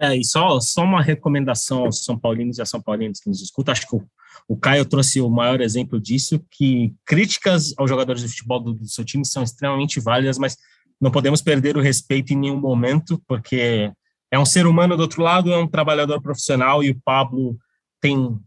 [0.00, 3.42] É, e só, só uma recomendação aos São Paulinos e a São Paulinos que nos
[3.42, 3.72] escutam.
[3.72, 4.06] Acho que o
[4.46, 8.88] o Caio trouxe o maior exemplo disso, que críticas aos jogadores de futebol do, do
[8.88, 10.56] seu time são extremamente válidas, mas
[11.00, 13.92] não podemos perder o respeito em nenhum momento, porque
[14.30, 17.56] é um ser humano do outro lado, é um trabalhador profissional e o Pablo
[18.00, 18.38] tem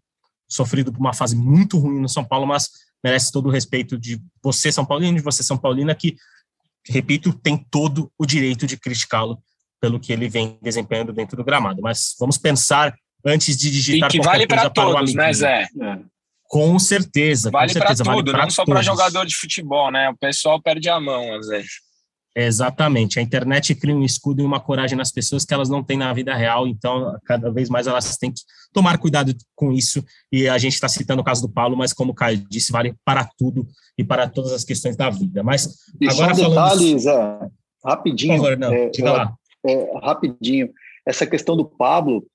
[0.48, 2.70] sofrido uma fase muito ruim no São Paulo, mas
[3.04, 6.16] merece todo o respeito de você, São Paulino, de você, São Paulina, que,
[6.88, 9.42] repito, tem todo o direito de criticá-lo
[9.80, 11.82] pelo que ele vem desempenhando dentro do gramado.
[11.82, 15.68] Mas vamos pensar antes de digitar e que vale para todos, né, Zé?
[15.82, 16.00] É.
[16.44, 17.50] Com certeza.
[17.50, 20.10] Vale para tudo, vale não só para jogador de futebol, né?
[20.10, 21.72] O pessoal perde a mão às vezes.
[22.36, 23.20] Exatamente.
[23.20, 26.14] A internet cria um escudo e uma coragem nas pessoas que elas não têm na
[26.14, 28.42] vida real, então cada vez mais elas têm que
[28.74, 30.04] tomar cuidado com isso.
[30.32, 32.96] E a gente está citando o caso do Paulo, mas como o Caio disse, vale
[33.04, 35.44] para tudo e para todas as questões da vida.
[35.44, 37.40] Mas e agora só um detalhe, Zé,
[37.84, 38.38] rapidinho.
[38.38, 39.34] Por favor, não, é, diga lá.
[39.66, 40.70] É, rapidinho.
[41.06, 42.26] Essa questão do Pablo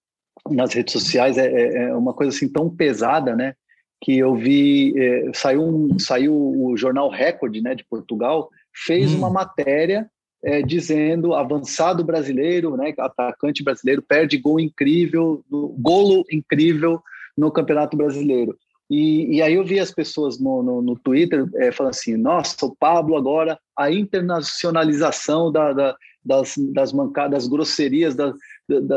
[0.51, 3.55] nas redes sociais é, é, é uma coisa assim tão pesada, né?
[4.01, 9.19] que eu vi, é, saiu, um, saiu o jornal Record né, de Portugal, fez hum.
[9.19, 10.09] uma matéria
[10.45, 17.01] é, dizendo avançado brasileiro, né, atacante brasileiro, perde gol incrível, golo incrível
[17.37, 18.57] no Campeonato Brasileiro.
[18.89, 22.65] E, e aí eu vi as pessoas no, no, no Twitter é, falando assim, nossa,
[22.65, 28.35] o Pablo agora, a internacionalização da, da, das, das mancadas, grosserias, da,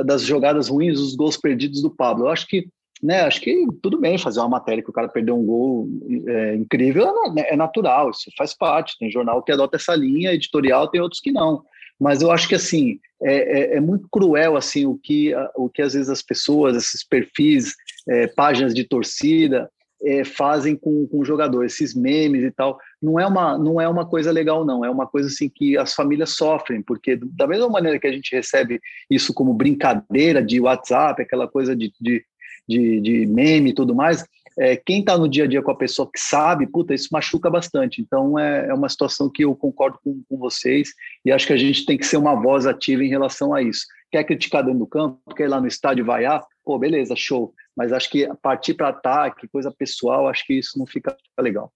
[0.04, 2.26] das jogadas ruins, os gols perdidos do Pablo.
[2.26, 2.68] Eu acho que
[3.02, 5.88] né, acho que tudo bem fazer uma matéria que o cara perdeu um gol
[6.28, 8.98] é, incrível, é, é natural, isso faz parte.
[9.00, 11.64] Tem jornal que adota essa linha editorial, tem outros que não.
[11.98, 15.82] Mas eu acho que assim é, é, é muito cruel assim o que o que
[15.82, 17.74] às vezes as pessoas, esses perfis,
[18.08, 19.70] é, páginas de torcida
[20.04, 22.78] é, fazem com, com o jogador, esses memes e tal.
[23.02, 24.84] Não é uma não é uma coisa legal não.
[24.84, 28.36] É uma coisa assim que as famílias sofrem porque da mesma maneira que a gente
[28.36, 32.24] recebe isso como brincadeira de WhatsApp, aquela coisa de, de
[32.70, 34.24] de, de meme e tudo mais,
[34.58, 37.50] é, quem está no dia a dia com a pessoa que sabe, puta, isso machuca
[37.50, 38.00] bastante.
[38.00, 40.90] Então é, é uma situação que eu concordo com, com, vocês
[41.26, 43.86] e acho que a gente tem que ser uma voz ativa em relação a isso.
[44.12, 47.54] Quer criticar dentro do campo, quer ir lá no estádio vaiar, pô, beleza, show.
[47.76, 51.72] Mas acho que partir para ataque, coisa pessoal, acho que isso não fica legal.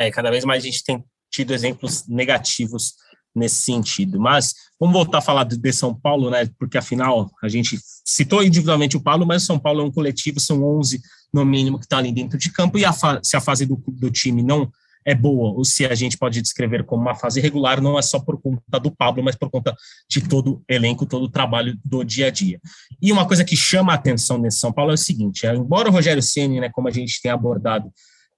[0.00, 2.94] É, cada vez mais a gente tem tido exemplos negativos
[3.34, 4.18] nesse sentido.
[4.18, 6.48] Mas vamos voltar a falar de São Paulo, né?
[6.58, 10.64] Porque afinal a gente citou individualmente o Paulo, mas São Paulo é um coletivo, são
[10.64, 11.00] 11
[11.32, 12.78] no mínimo que está ali dentro de campo.
[12.78, 14.72] E a se a fase do, do time não
[15.04, 18.18] é boa, ou se a gente pode descrever como uma fase regular, não é só
[18.18, 19.74] por conta do Pablo, mas por conta
[20.08, 22.60] de todo o elenco, todo o trabalho do dia a dia.
[23.00, 25.88] E uma coisa que chama a atenção nesse São Paulo é o seguinte: é, embora
[25.88, 27.90] o Rogério Ceni, né, como a gente tem abordado,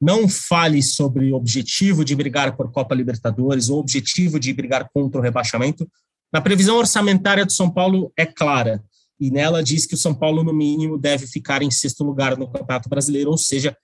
[0.03, 5.21] não fale sobre o objetivo de brigar por Copa Libertadores ou objetivo de brigar contra
[5.21, 5.89] o rebaixamento.
[6.33, 8.83] Na previsão orçamentária do São Paulo é clara,
[9.21, 12.51] e nela diz que o São Paulo, no mínimo, deve ficar em sexto lugar no
[12.51, 13.77] Campeonato Brasileiro, ou seja,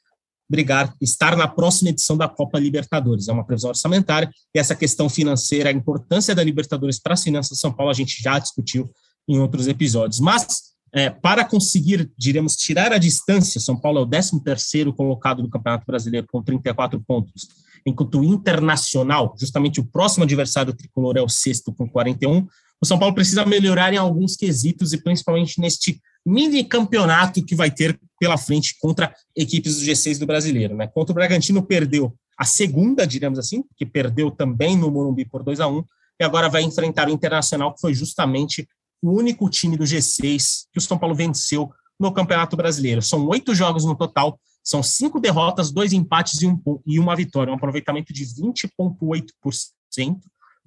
[0.50, 3.28] brigar, estar na próxima edição da Copa Libertadores.
[3.28, 7.56] É uma previsão orçamentária, e essa questão financeira, a importância da Libertadores para as finanças
[7.56, 8.90] do São Paulo, a gente já discutiu
[9.28, 10.18] em outros episódios.
[10.18, 15.50] Mas é, para conseguir, diremos, tirar a distância, São Paulo é o 13º colocado do
[15.50, 17.48] Campeonato Brasileiro com 34 pontos,
[17.84, 22.46] enquanto o Internacional, justamente o próximo adversário tricolor é o sexto com 41,
[22.80, 27.70] o São Paulo precisa melhorar em alguns quesitos e principalmente neste mini campeonato que vai
[27.70, 30.76] ter pela frente contra equipes do G6 do Brasileiro.
[30.76, 30.86] Né?
[30.86, 35.58] Contra o Bragantino perdeu a segunda, diremos assim, que perdeu também no Morumbi por 2
[35.60, 35.84] a 1
[36.20, 38.68] e agora vai enfrentar o Internacional, que foi justamente
[39.02, 43.02] o único time do G6 que o São Paulo venceu no Campeonato Brasileiro.
[43.02, 47.52] São oito jogos no total, são cinco derrotas, dois empates e, um, e uma vitória,
[47.52, 50.18] um aproveitamento de 20,8%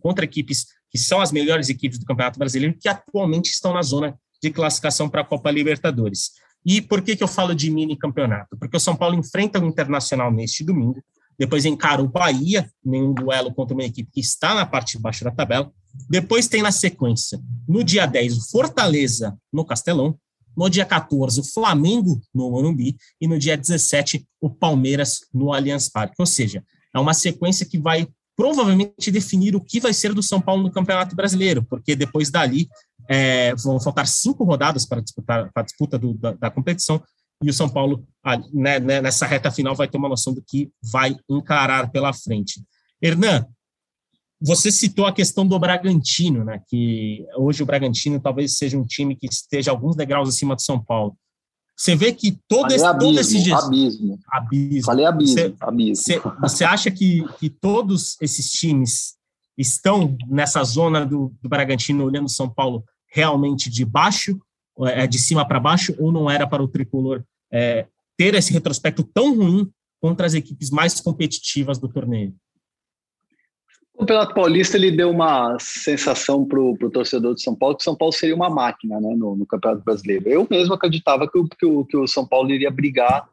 [0.01, 4.19] contra equipes que são as melhores equipes do Campeonato Brasileiro, que atualmente estão na zona
[4.43, 6.31] de classificação para a Copa Libertadores.
[6.65, 8.57] E por que, que eu falo de mini campeonato?
[8.57, 11.01] Porque o São Paulo enfrenta o Internacional neste domingo,
[11.41, 15.01] depois encara o Bahia, em um duelo contra uma equipe que está na parte de
[15.01, 15.71] baixo da tabela,
[16.07, 20.15] depois tem na sequência, no dia 10, o Fortaleza no Castelão,
[20.55, 25.89] no dia 14, o Flamengo no Morumbi e no dia 17, o Palmeiras no Allianz
[25.89, 26.13] Parque.
[26.19, 30.39] Ou seja, é uma sequência que vai provavelmente definir o que vai ser do São
[30.39, 32.69] Paulo no Campeonato Brasileiro, porque depois dali
[33.09, 37.01] é, vão faltar cinco rodadas para disputar para a disputa do, da, da, competição
[37.41, 38.05] e o São Paulo
[38.53, 42.61] né, né, nessa reta final vai ter uma noção do que vai encarar pela frente.
[43.01, 43.45] Hernan,
[44.39, 46.61] você citou a questão do Bragantino, né?
[46.67, 50.83] Que hoje o Bragantino talvez seja um time que esteja alguns degraus acima do São
[50.83, 51.15] Paulo.
[51.77, 54.19] Você vê que todo esse, abismo, todo esse abismo.
[54.27, 54.85] abismo.
[54.85, 55.95] Falei abismo, você, abismo.
[55.95, 59.15] Você, você acha que, que todos esses times
[59.57, 64.39] estão nessa zona do, do Bragantino olhando São Paulo realmente de baixo,
[64.85, 67.87] é, de cima para baixo, ou não era para o tricolor é,
[68.17, 72.33] ter esse retrospecto tão ruim contra as equipes mais competitivas do torneio?
[73.93, 77.95] O Campeonato Paulista ele deu uma sensação para o torcedor de São Paulo que São
[77.95, 80.27] Paulo seria uma máquina né, no, no Campeonato Brasileiro.
[80.27, 83.27] Eu mesmo acreditava que o, que o, que o São Paulo iria brigar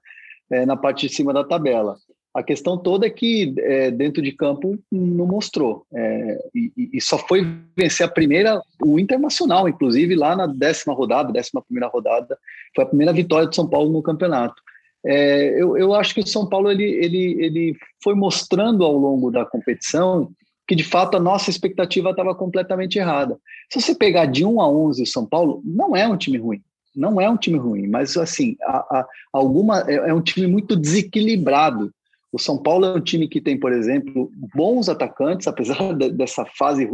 [0.51, 1.97] é, na parte de cima da tabela.
[2.39, 5.85] A questão toda é que é, dentro de campo não mostrou.
[5.93, 7.45] É, e, e, só foi
[7.77, 12.39] vencer a primeira, o Internacional, inclusive, lá na décima rodada, décima primeira rodada,
[12.77, 14.63] foi a primeira vitória de São Paulo no campeonato.
[15.05, 19.33] É, eu, eu acho que o São Paulo ele, ele, ele foi mostrando ao longo
[19.33, 20.31] da competição
[20.69, 23.37] que de fato a nossa expectativa estava completamente errada.
[23.69, 26.63] Se você pegar de 1 a 11 o São Paulo, não é um time ruim,
[26.95, 30.77] não é um time ruim, mas assim, a, a, alguma é, é um time muito
[30.77, 31.91] desequilibrado.
[32.33, 36.45] O São Paulo é um time que tem, por exemplo, bons atacantes, apesar de, dessa
[36.45, 36.89] fase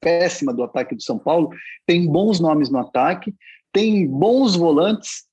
[0.00, 1.50] péssima do ataque do São Paulo,
[1.86, 3.34] tem bons nomes no ataque,
[3.72, 5.24] tem bons volantes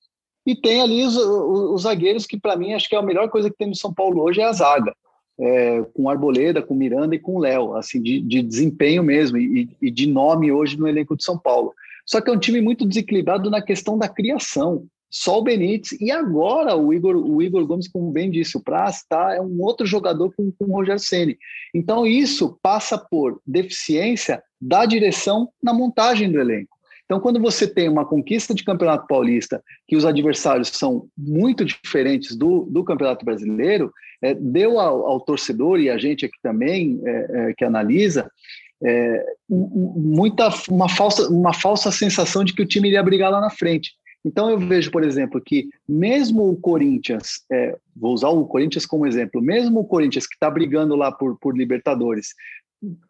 [0.45, 3.29] e tem ali os, os, os zagueiros que, para mim, acho que é a melhor
[3.29, 4.93] coisa que tem no São Paulo hoje é a zaga.
[5.39, 9.89] É, com Arboleda, com Miranda e com Léo, assim, de, de, desempenho mesmo e, e,
[9.89, 11.73] de nome hoje no elenco de São Paulo.
[12.05, 14.85] Só que é um time muito desequilibrado na questão da criação.
[15.15, 19.05] Só o Benítez e agora o Igor, o Igor Gomes, como bem disse, o Praz
[19.07, 21.37] tá, é um outro jogador com, com o Roger Ceni.
[21.71, 26.75] Então isso passa por deficiência da direção na montagem do elenco.
[27.05, 32.35] Então, quando você tem uma conquista de Campeonato Paulista, que os adversários são muito diferentes
[32.35, 37.11] do, do Campeonato Brasileiro, é, deu ao, ao, torcedor e a gente aqui também é,
[37.11, 38.31] é, que analisa
[38.83, 43.51] é, muita uma falsa uma falsa sensação de que o time iria brigar lá na
[43.51, 43.91] frente.
[44.25, 49.05] Então eu vejo, por exemplo, que mesmo o Corinthians, é, vou usar o Corinthians como
[49.05, 52.29] exemplo, mesmo o Corinthians que está brigando lá por, por Libertadores,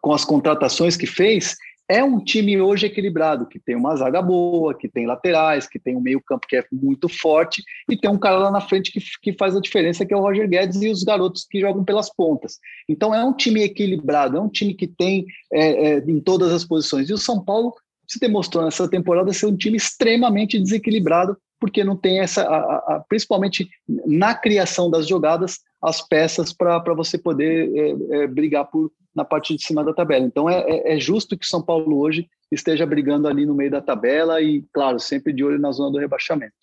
[0.02, 1.56] com as contratações que fez,
[1.90, 5.96] é um time hoje equilibrado, que tem uma zaga boa, que tem laterais, que tem
[5.96, 9.34] um meio-campo que é muito forte e tem um cara lá na frente que, que
[9.38, 12.58] faz a diferença, que é o Roger Guedes e os garotos que jogam pelas pontas.
[12.88, 16.64] Então é um time equilibrado, é um time que tem é, é, em todas as
[16.64, 17.10] posições.
[17.10, 17.74] E o São Paulo
[18.08, 23.06] se demonstrou nessa temporada ser um time extremamente desequilibrado, porque não tem essa, a, a,
[23.08, 23.70] principalmente
[24.06, 29.56] na criação das jogadas, as peças para você poder é, é, brigar por, na parte
[29.56, 30.26] de cima da tabela.
[30.26, 33.72] Então é, é, é, justo que o São Paulo hoje esteja brigando ali no meio
[33.72, 36.54] da tabela e, claro, sempre de olho na zona do rebaixamento.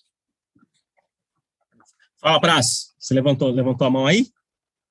[2.21, 2.95] Fala, Praz.
[2.99, 4.27] Você levantou, levantou a mão aí?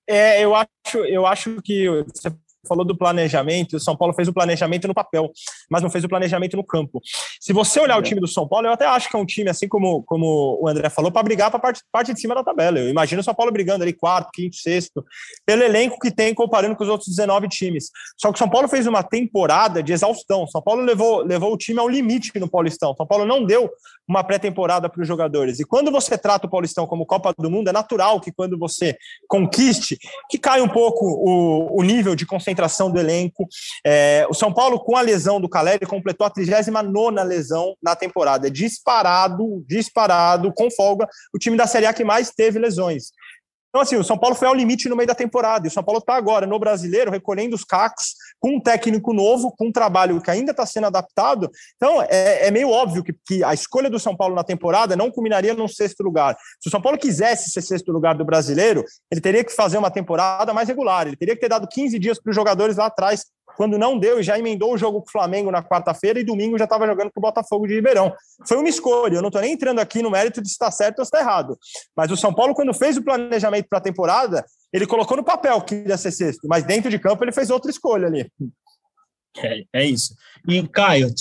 [0.08, 2.36] É, eu acho, eu acho que você
[2.70, 5.32] falou do planejamento, o São Paulo fez o planejamento no papel,
[5.70, 7.02] mas não fez o planejamento no campo.
[7.42, 8.00] Se você olhar é.
[8.00, 10.60] o time do São Paulo, eu até acho que é um time, assim como, como
[10.62, 12.80] o André falou, para brigar para a parte, parte de cima da tabela.
[12.80, 15.04] Eu imagino o São Paulo brigando ali quarto, quinto, sexto,
[15.46, 17.90] pelo elenco que tem comparando com os outros 19 times.
[18.18, 20.48] Só que o São Paulo fez uma temporada de exaustão.
[20.48, 22.96] São Paulo levou, levou o time ao limite no Paulistão.
[22.96, 23.70] São Paulo não deu
[24.08, 25.60] uma pré-temporada para os jogadores.
[25.60, 28.98] E quando você trata o Paulistão como Copa do Mundo, é natural que quando você
[29.28, 29.98] conquiste,
[30.30, 33.48] que cai um pouco o, o nível de concentração concentração do elenco.
[33.86, 38.48] É, o São Paulo, com a lesão do Caleri, completou a 39 lesão na temporada.
[38.48, 43.12] É disparado, disparado, com folga, o time da Série A que mais teve lesões.
[43.70, 45.66] Então, assim, o São Paulo foi ao limite no meio da temporada.
[45.66, 49.54] E o São Paulo está agora no brasileiro, recolhendo os cacos, com um técnico novo,
[49.56, 51.50] com um trabalho que ainda está sendo adaptado.
[51.76, 55.12] Então, é, é meio óbvio que, que, a escolha do São Paulo na temporada não
[55.12, 56.36] culminaria num sexto lugar.
[56.60, 59.92] Se o São Paulo quisesse ser sexto lugar do brasileiro, ele teria que fazer uma
[59.92, 61.06] temporada mais regular.
[61.06, 64.22] Ele teria que ter dado 15 dias para os jogadores lá atrás quando não deu,
[64.24, 67.20] já emendou o jogo com o Flamengo na quarta-feira e domingo já estava jogando com
[67.20, 68.14] o Botafogo de Ribeirão.
[68.48, 71.00] Foi uma escolha, eu não estou nem entrando aqui no mérito de se está certo
[71.00, 71.58] ou se está errado.
[71.96, 75.62] Mas o São Paulo, quando fez o planejamento para a temporada, ele colocou no papel
[75.62, 78.32] que ia ser sexto, mas dentro de campo ele fez outra escolha ali.
[79.38, 80.16] É, é isso.
[80.48, 81.14] E, Caio,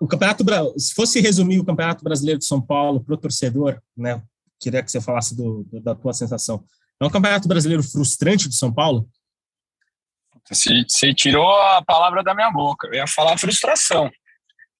[0.00, 0.44] o campeonato
[0.78, 4.22] se fosse resumir o Campeonato Brasileiro de São Paulo para o torcedor, né?
[4.60, 6.64] Queria que você falasse do, do, da tua sensação.
[7.00, 9.08] É um campeonato brasileiro frustrante de São Paulo?
[10.50, 12.86] Você, tirou a palavra da minha boca.
[12.88, 14.10] Eu ia falar frustração.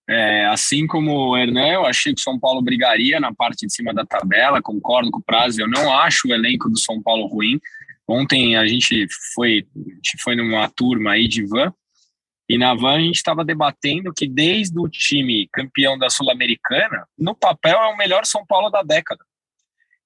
[0.08, 3.72] É, assim como o Hernan, eu achei que o São Paulo brigaria na parte de
[3.72, 7.26] cima da tabela, concordo com o Prazo, eu não acho o elenco do São Paulo
[7.26, 7.58] ruim.
[8.06, 11.72] Ontem a gente foi, a gente foi numa turma aí de van,
[12.46, 17.34] e na van a gente estava debatendo que desde o time campeão da Sul-Americana, no
[17.34, 19.24] papel é o melhor São Paulo da década.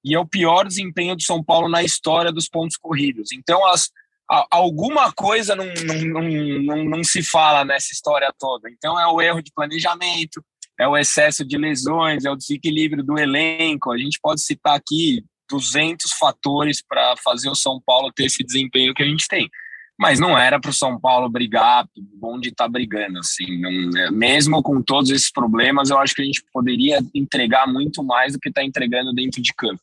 [0.04, 3.32] E é o pior desempenho do São Paulo na história dos pontos corridos.
[3.32, 3.90] Então, as,
[4.28, 6.22] alguma coisa não, não,
[6.62, 8.70] não, não, se fala nessa história toda.
[8.70, 10.44] Então é o erro de planejamento,
[10.78, 13.90] é o excesso de lesões, é o desequilíbrio do elenco.
[13.90, 18.94] A gente pode citar aqui 200 fatores para fazer o São Paulo ter esse desempenho
[18.94, 19.48] que a gente tem.
[19.98, 21.88] Mas não era para o São Paulo brigar
[22.22, 23.18] onde está brigando.
[23.18, 27.66] Assim, não, é, mesmo com todos esses problemas, eu acho que a gente poderia entregar
[27.66, 29.82] muito mais do que está entregando dentro de campo.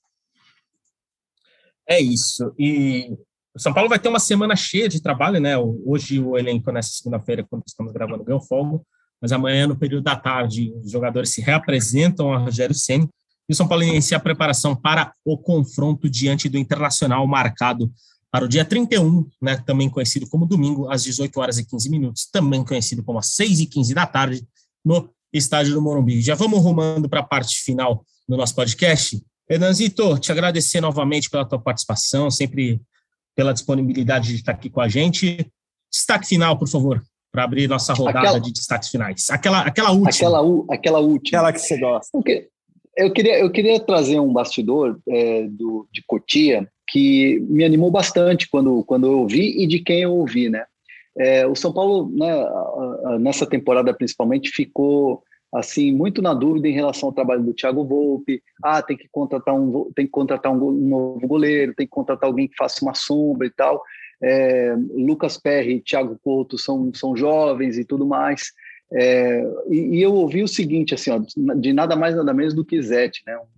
[1.88, 2.54] É isso.
[2.58, 3.18] E
[3.56, 5.58] o São Paulo vai ter uma semana cheia de trabalho, né?
[5.58, 8.84] Hoje o elenco, nessa segunda-feira, quando estamos gravando, ganhou folga,
[9.22, 13.08] mas amanhã, no período da tarde, os jogadores se reapresentam a Rogério Senna
[13.48, 17.90] e o São Paulo inicia a preparação para o confronto diante do Internacional marcado
[18.30, 22.28] para o dia 31, né, também conhecido como domingo, às 18 horas e 15 minutos,
[22.30, 24.46] também conhecido como às 6 e 15 da tarde,
[24.84, 26.22] no estádio do Morumbi.
[26.22, 29.24] Já vamos rumando para a parte final do nosso podcast.
[29.50, 32.82] Renanzito, te agradecer novamente pela tua participação, sempre
[33.36, 35.46] pela disponibilidade de estar aqui com a gente.
[35.92, 39.26] Destaque final, por favor, para abrir nossa rodada aquela, de destaques finais.
[39.30, 40.10] Aquela, aquela última.
[40.10, 41.40] Aquela, aquela última.
[41.40, 42.18] Aquela que você gosta.
[42.98, 48.48] Eu queria, eu queria trazer um bastidor é, do, de Cotia que me animou bastante
[48.50, 50.64] quando, quando eu ouvi e de quem eu ouvi, né?
[51.18, 52.30] É, o São Paulo, né,
[53.20, 55.24] nessa temporada principalmente, ficou
[55.56, 58.44] assim muito na dúvida em relação ao trabalho do Thiago Volpe.
[58.62, 62.28] Ah, tem que contratar um, tem que contratar um, um novo goleiro, tem que contratar
[62.28, 63.82] alguém que faça uma sombra e tal.
[64.22, 68.52] É, Lucas Perry e Thiago Couto são, são jovens e tudo mais.
[68.92, 71.20] É, e, e, eu ouvi o seguinte, assim, ó,
[71.56, 73.38] de nada mais nada menos do que Zete, né?
[73.38, 73.56] Um,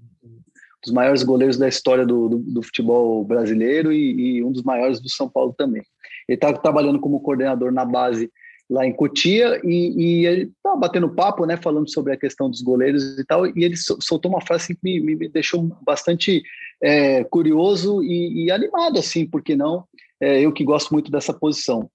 [0.83, 5.01] dos maiores goleiros da história do, do, do futebol brasileiro e, e, um dos maiores
[5.01, 5.83] do São Paulo também.
[6.27, 8.31] Ele estava trabalhando como coordenador na base
[8.69, 12.61] lá em Cotia e, e ele estava batendo papo, né, falando sobre a questão dos
[12.61, 16.43] goleiros e tal, e ele soltou uma frase que me, me deixou bastante
[16.81, 19.85] é, curioso e, e, animado, assim, porque não?
[20.19, 21.89] É, eu que gosto muito dessa posição.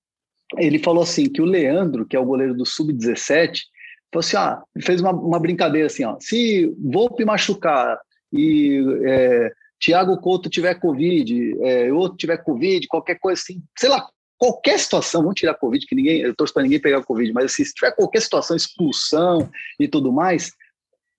[0.58, 3.60] Ele falou assim que o Leandro, que é o goleiro do sub-17,
[4.12, 7.98] falou assim, ah, fez uma, uma brincadeira assim, ó, se Volpe machucar
[8.32, 14.06] e é, Thiago Couto tiver Covid, é, outro tiver Covid, qualquer coisa assim, sei lá,
[14.42, 17.64] qualquer situação, vamos tirar Covid, que ninguém, eu torço para ninguém pegar Covid, mas assim,
[17.64, 20.50] se tiver qualquer situação, expulsão e tudo mais,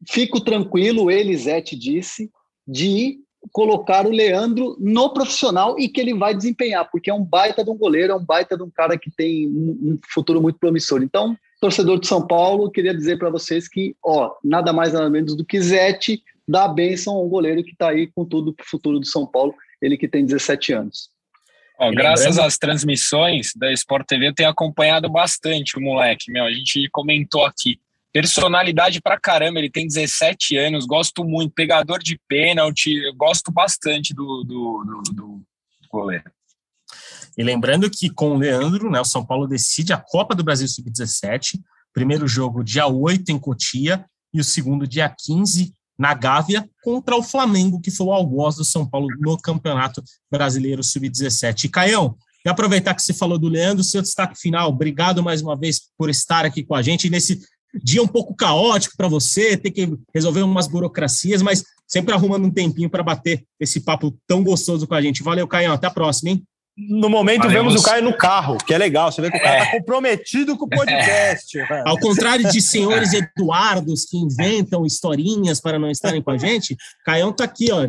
[0.10, 2.30] fico tranquilo, ele, Zete, disse,
[2.68, 3.18] de
[3.50, 7.70] colocar o Leandro no profissional e que ele vai desempenhar, porque é um baita de
[7.70, 11.02] um goleiro, é um baita de um cara que tem um futuro muito promissor.
[11.02, 15.34] Então, torcedor de São Paulo, queria dizer para vocês que, ó, nada mais nada menos
[15.34, 19.00] do que Zete dá bênção ao goleiro que está aí com tudo para o futuro
[19.00, 21.13] do São Paulo, ele que tem 17 anos.
[21.80, 26.46] Ó, graças às transmissões da Sport TV, eu tenho acompanhado bastante o moleque, meu.
[26.46, 27.80] A gente comentou aqui.
[28.12, 34.44] Personalidade pra caramba, ele tem 17 anos, gosto muito, pegador de pênalti, gosto bastante do,
[34.44, 35.42] do, do, do
[35.92, 36.32] goleiro.
[37.36, 40.68] E lembrando que com o Leandro, né, o São Paulo decide a Copa do Brasil
[40.68, 41.60] Sub-17,
[41.92, 47.24] primeiro jogo dia 8 em Cotia e o segundo dia 15 na Gávea contra o
[47.24, 51.66] Flamengo, que foi o algoz do São Paulo no Campeonato Brasileiro Sub-17.
[51.66, 52.16] E Caião,
[52.46, 56.10] e aproveitar que você falou do Leandro, seu destaque final, obrigado mais uma vez por
[56.10, 57.40] estar aqui com a gente nesse
[57.82, 62.52] dia um pouco caótico para você, ter que resolver umas burocracias, mas sempre arrumando um
[62.52, 65.24] tempinho para bater esse papo tão gostoso com a gente.
[65.24, 66.44] Valeu, Caião, até a próxima, hein?
[66.76, 67.64] No momento, Valeu.
[67.64, 69.12] vemos o Caio no carro, que é legal.
[69.12, 69.80] Você vê que o cara está é.
[69.80, 71.60] comprometido com o podcast.
[71.60, 71.84] É.
[71.86, 77.30] Ao contrário de senhores Eduardos que inventam historinhas para não estarem com a gente, Caião
[77.30, 77.88] está aqui, ó.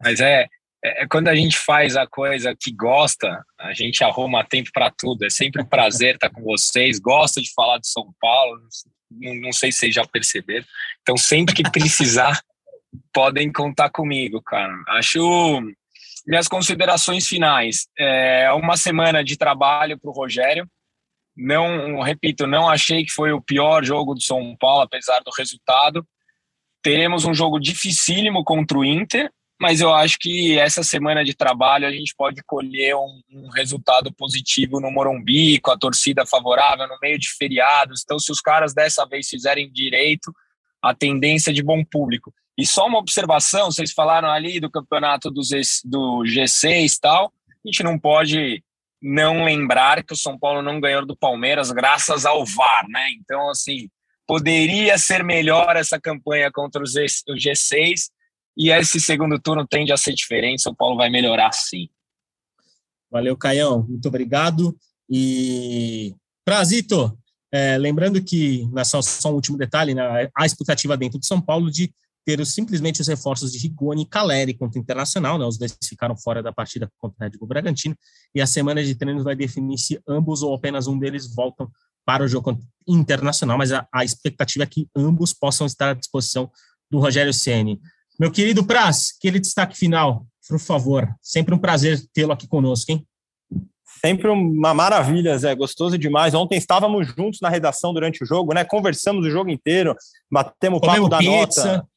[0.00, 0.46] Mas é,
[0.84, 5.24] é, quando a gente faz a coisa que gosta, a gente arruma tempo para tudo.
[5.24, 7.00] É sempre um prazer estar com vocês.
[7.00, 8.60] Gosto de falar de São Paulo.
[9.10, 10.64] Não, não sei se vocês já perceberam.
[11.02, 12.40] Então, sempre que precisar,
[13.12, 14.72] podem contar comigo, cara.
[14.90, 15.60] Acho
[16.26, 17.86] minhas considerações finais.
[17.98, 20.66] É uma semana de trabalho para o Rogério.
[21.36, 26.06] Não, repito, não achei que foi o pior jogo do São Paulo, apesar do resultado.
[26.82, 31.86] Teremos um jogo dificílimo contra o Inter, mas eu acho que essa semana de trabalho
[31.86, 36.98] a gente pode colher um, um, resultado positivo no Morumbi, com a torcida favorável, no
[37.00, 38.02] meio de feriados.
[38.02, 40.32] Então, se os caras dessa vez fizerem direito,
[40.82, 42.34] a tendência é de bom público.
[42.58, 45.40] E só uma observação, vocês falaram ali do campeonato do,
[45.84, 48.62] do G6 e tal, a gente não pode
[49.00, 53.10] não lembrar que o São Paulo não ganhou do Palmeiras graças ao VAR, né?
[53.18, 53.88] Então, assim,
[54.26, 58.10] poderia ser melhor essa campanha contra o G6
[58.56, 61.88] e esse segundo turno tende a ser diferente, São Paulo vai melhorar sim.
[63.10, 64.76] Valeu, Caião, muito obrigado.
[65.10, 67.18] E, Prazito,
[67.52, 71.70] é, lembrando que, só, só um último detalhe, né, a expectativa dentro de São Paulo
[71.70, 71.92] de
[72.24, 75.44] ter simplesmente os reforços de Rigoni e Caleri contra o Internacional, né?
[75.44, 77.96] Os dois ficaram fora da partida contra o Red Bull Bragantino,
[78.34, 81.70] e a semana de treinos vai definir se ambos ou apenas um deles voltam
[82.04, 86.50] para o jogo internacional, mas a, a expectativa é que ambos possam estar à disposição
[86.90, 87.80] do Rogério Ceni.
[88.18, 91.08] Meu querido Praz, aquele destaque final, por favor.
[91.22, 93.06] Sempre um prazer tê-lo aqui conosco, hein?
[94.04, 95.54] Sempre uma maravilha, Zé.
[95.54, 96.34] Gostoso demais.
[96.34, 98.64] Ontem estávamos juntos na redação durante o jogo, né?
[98.64, 99.94] Conversamos o jogo inteiro,
[100.30, 101.76] batemos o papo da pizza.
[101.76, 101.91] nota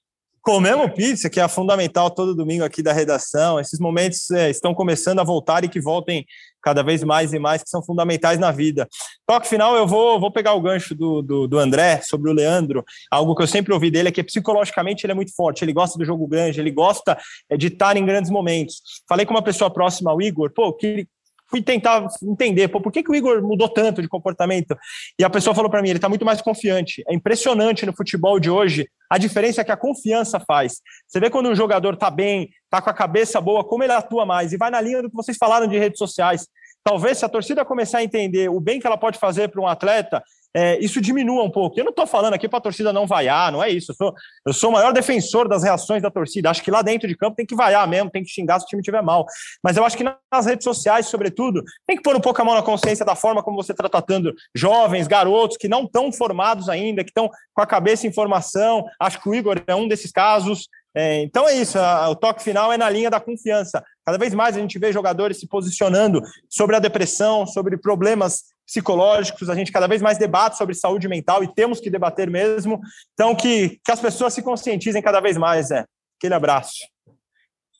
[0.46, 3.60] Comemos pizza, que é a fundamental todo domingo aqui da redação.
[3.60, 6.24] Esses momentos é, estão começando a voltar e que voltem
[6.62, 8.88] cada vez mais e mais, que são fundamentais na vida.
[9.26, 12.86] Toque final, eu vou, vou pegar o gancho do, do, do, André sobre o Leandro.
[13.10, 15.98] Algo que eu sempre ouvi dele é que psicologicamente ele é muito forte, ele gosta
[15.98, 17.18] do jogo grande, ele gosta
[17.50, 18.84] é, de estar em grandes momentos.
[19.10, 21.08] Falei com uma pessoa próxima ao Igor, pô, que
[21.50, 24.76] fui tentar entender, pô, por que, que o Igor mudou tanto de comportamento?
[25.20, 27.04] E a pessoa falou para mim, ele está muito mais confiante.
[27.08, 30.82] É impressionante no futebol de hoje a diferença que a confiança faz.
[31.08, 34.26] Você vê quando um jogador está bem, está com a cabeça boa, como ele atua
[34.26, 36.48] mais, e vai na linha do que vocês falaram de redes sociais.
[36.84, 39.68] Talvez se a torcida começar a entender o bem que ela pode fazer para um
[39.68, 40.24] atleta,
[40.56, 41.78] é, isso diminua um pouco.
[41.78, 43.91] Eu não estou falando aqui para a torcida não vaiar, não é isso.
[43.91, 44.14] Eu sou,
[44.47, 46.49] eu sou o maior defensor das reações da torcida.
[46.49, 48.70] Acho que lá dentro de campo tem que vaiar mesmo, tem que xingar se o
[48.70, 49.26] time estiver mal.
[49.62, 52.56] Mas eu acho que nas redes sociais, sobretudo, tem que pôr um pouco a mão
[52.56, 57.03] na consciência da forma como você está tratando jovens, garotos que não estão formados ainda,
[57.03, 58.86] que estão com a cabeça em formação.
[58.97, 60.70] Acho que o Igor é um desses casos.
[60.97, 63.84] É, então é isso, a, o toque final é na linha da confiança.
[64.06, 69.49] Cada vez mais a gente vê jogadores se posicionando sobre a depressão, sobre problemas psicológicos,
[69.49, 72.80] a gente cada vez mais debate sobre saúde mental e temos que debater mesmo.
[73.13, 75.86] Então, que, que as pessoas se conscientizem cada vez mais, né?
[76.18, 76.80] Aquele abraço.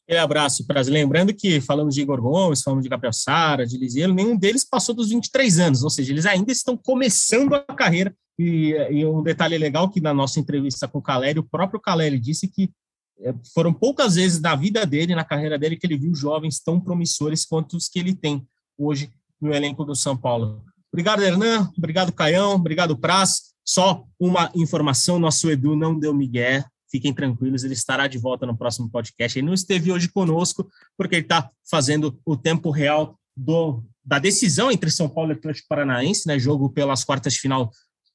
[0.04, 0.94] Aquele abraço, Prazer.
[0.94, 4.94] Lembrando que falamos de Igor Gomes, falamos de Gabriel Sara, de Lisielo, nenhum deles passou
[4.94, 8.16] dos 23 anos, ou seja, eles ainda estão começando a carreira.
[8.38, 12.20] E, e um detalhe legal que na nossa entrevista com o Caleri, o próprio Caleri
[12.20, 12.70] disse que
[13.22, 16.80] é, foram poucas vezes na vida dele, na carreira dele, que ele viu jovens tão
[16.80, 18.46] promissores quanto os que ele tem
[18.78, 19.10] hoje
[19.42, 20.64] no elenco do São Paulo.
[20.96, 21.70] Obrigado, Hernan.
[21.78, 22.56] Obrigado, Caião.
[22.56, 23.54] Obrigado, Praz.
[23.66, 26.64] Só uma informação: nosso Edu não deu migué.
[26.90, 29.38] Fiquem tranquilos, ele estará de volta no próximo podcast.
[29.38, 30.66] Ele não esteve hoje conosco,
[30.98, 35.68] porque ele está fazendo o tempo real do, da decisão entre São Paulo e Atlético
[35.68, 36.40] Paranaense, né?
[36.40, 37.70] Jogo pelas quartas de final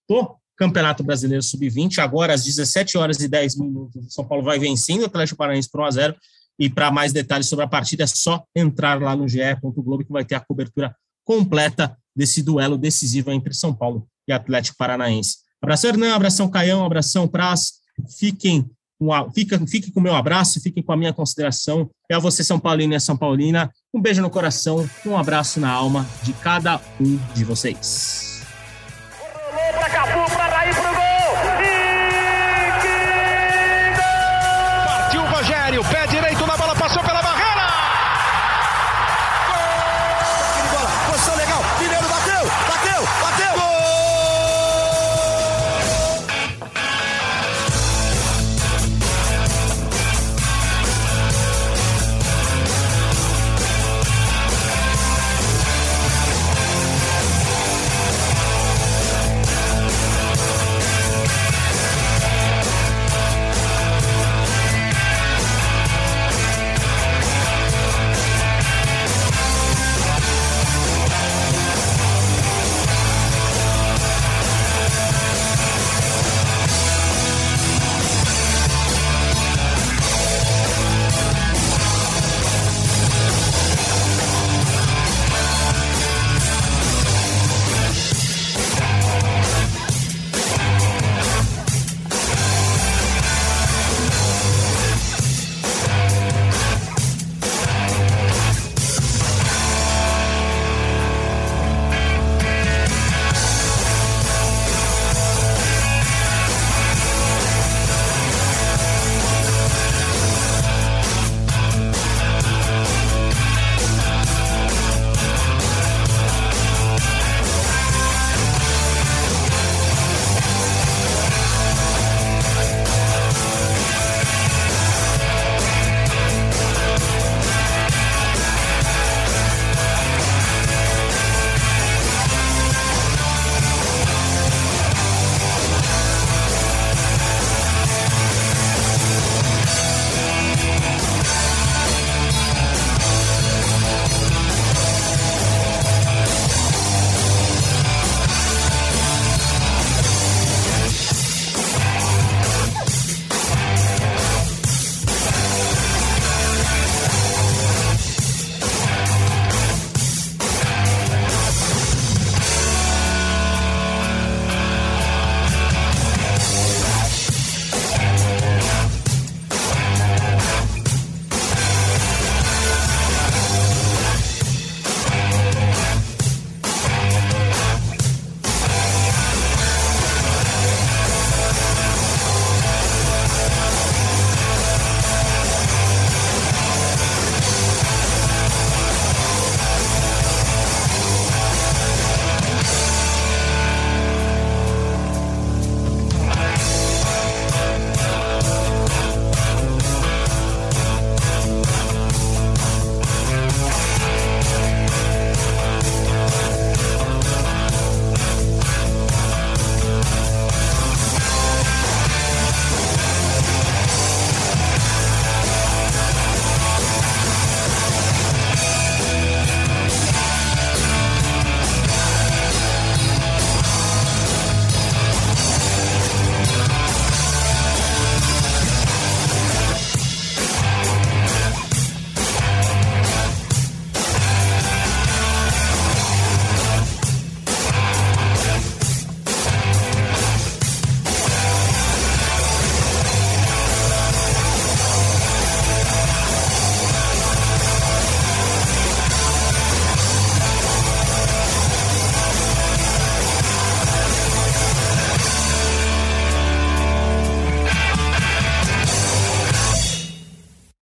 [0.08, 1.98] do Campeonato Brasileiro Sub-20.
[1.98, 5.70] Agora, às 17 horas e 10 minutos, o São Paulo vai vencendo o Atlético Paranaense
[5.70, 6.16] por 1 a 0
[6.58, 10.24] E para mais detalhes sobre a partida, é só entrar lá no ge.globo que vai
[10.24, 10.96] ter a cobertura
[11.30, 15.36] completa desse duelo decisivo entre São Paulo e Atlético Paranaense.
[15.62, 17.74] Abração, Hernan, abração, Caião, abração, Praz.
[18.18, 18.68] Fiquem,
[19.32, 21.88] fiquem, fiquem com o meu abraço, fiquem com a minha consideração.
[22.10, 23.70] É a você, São Paulino e a São Paulina.
[23.94, 28.29] Um beijo no coração, um abraço na alma de cada um de vocês.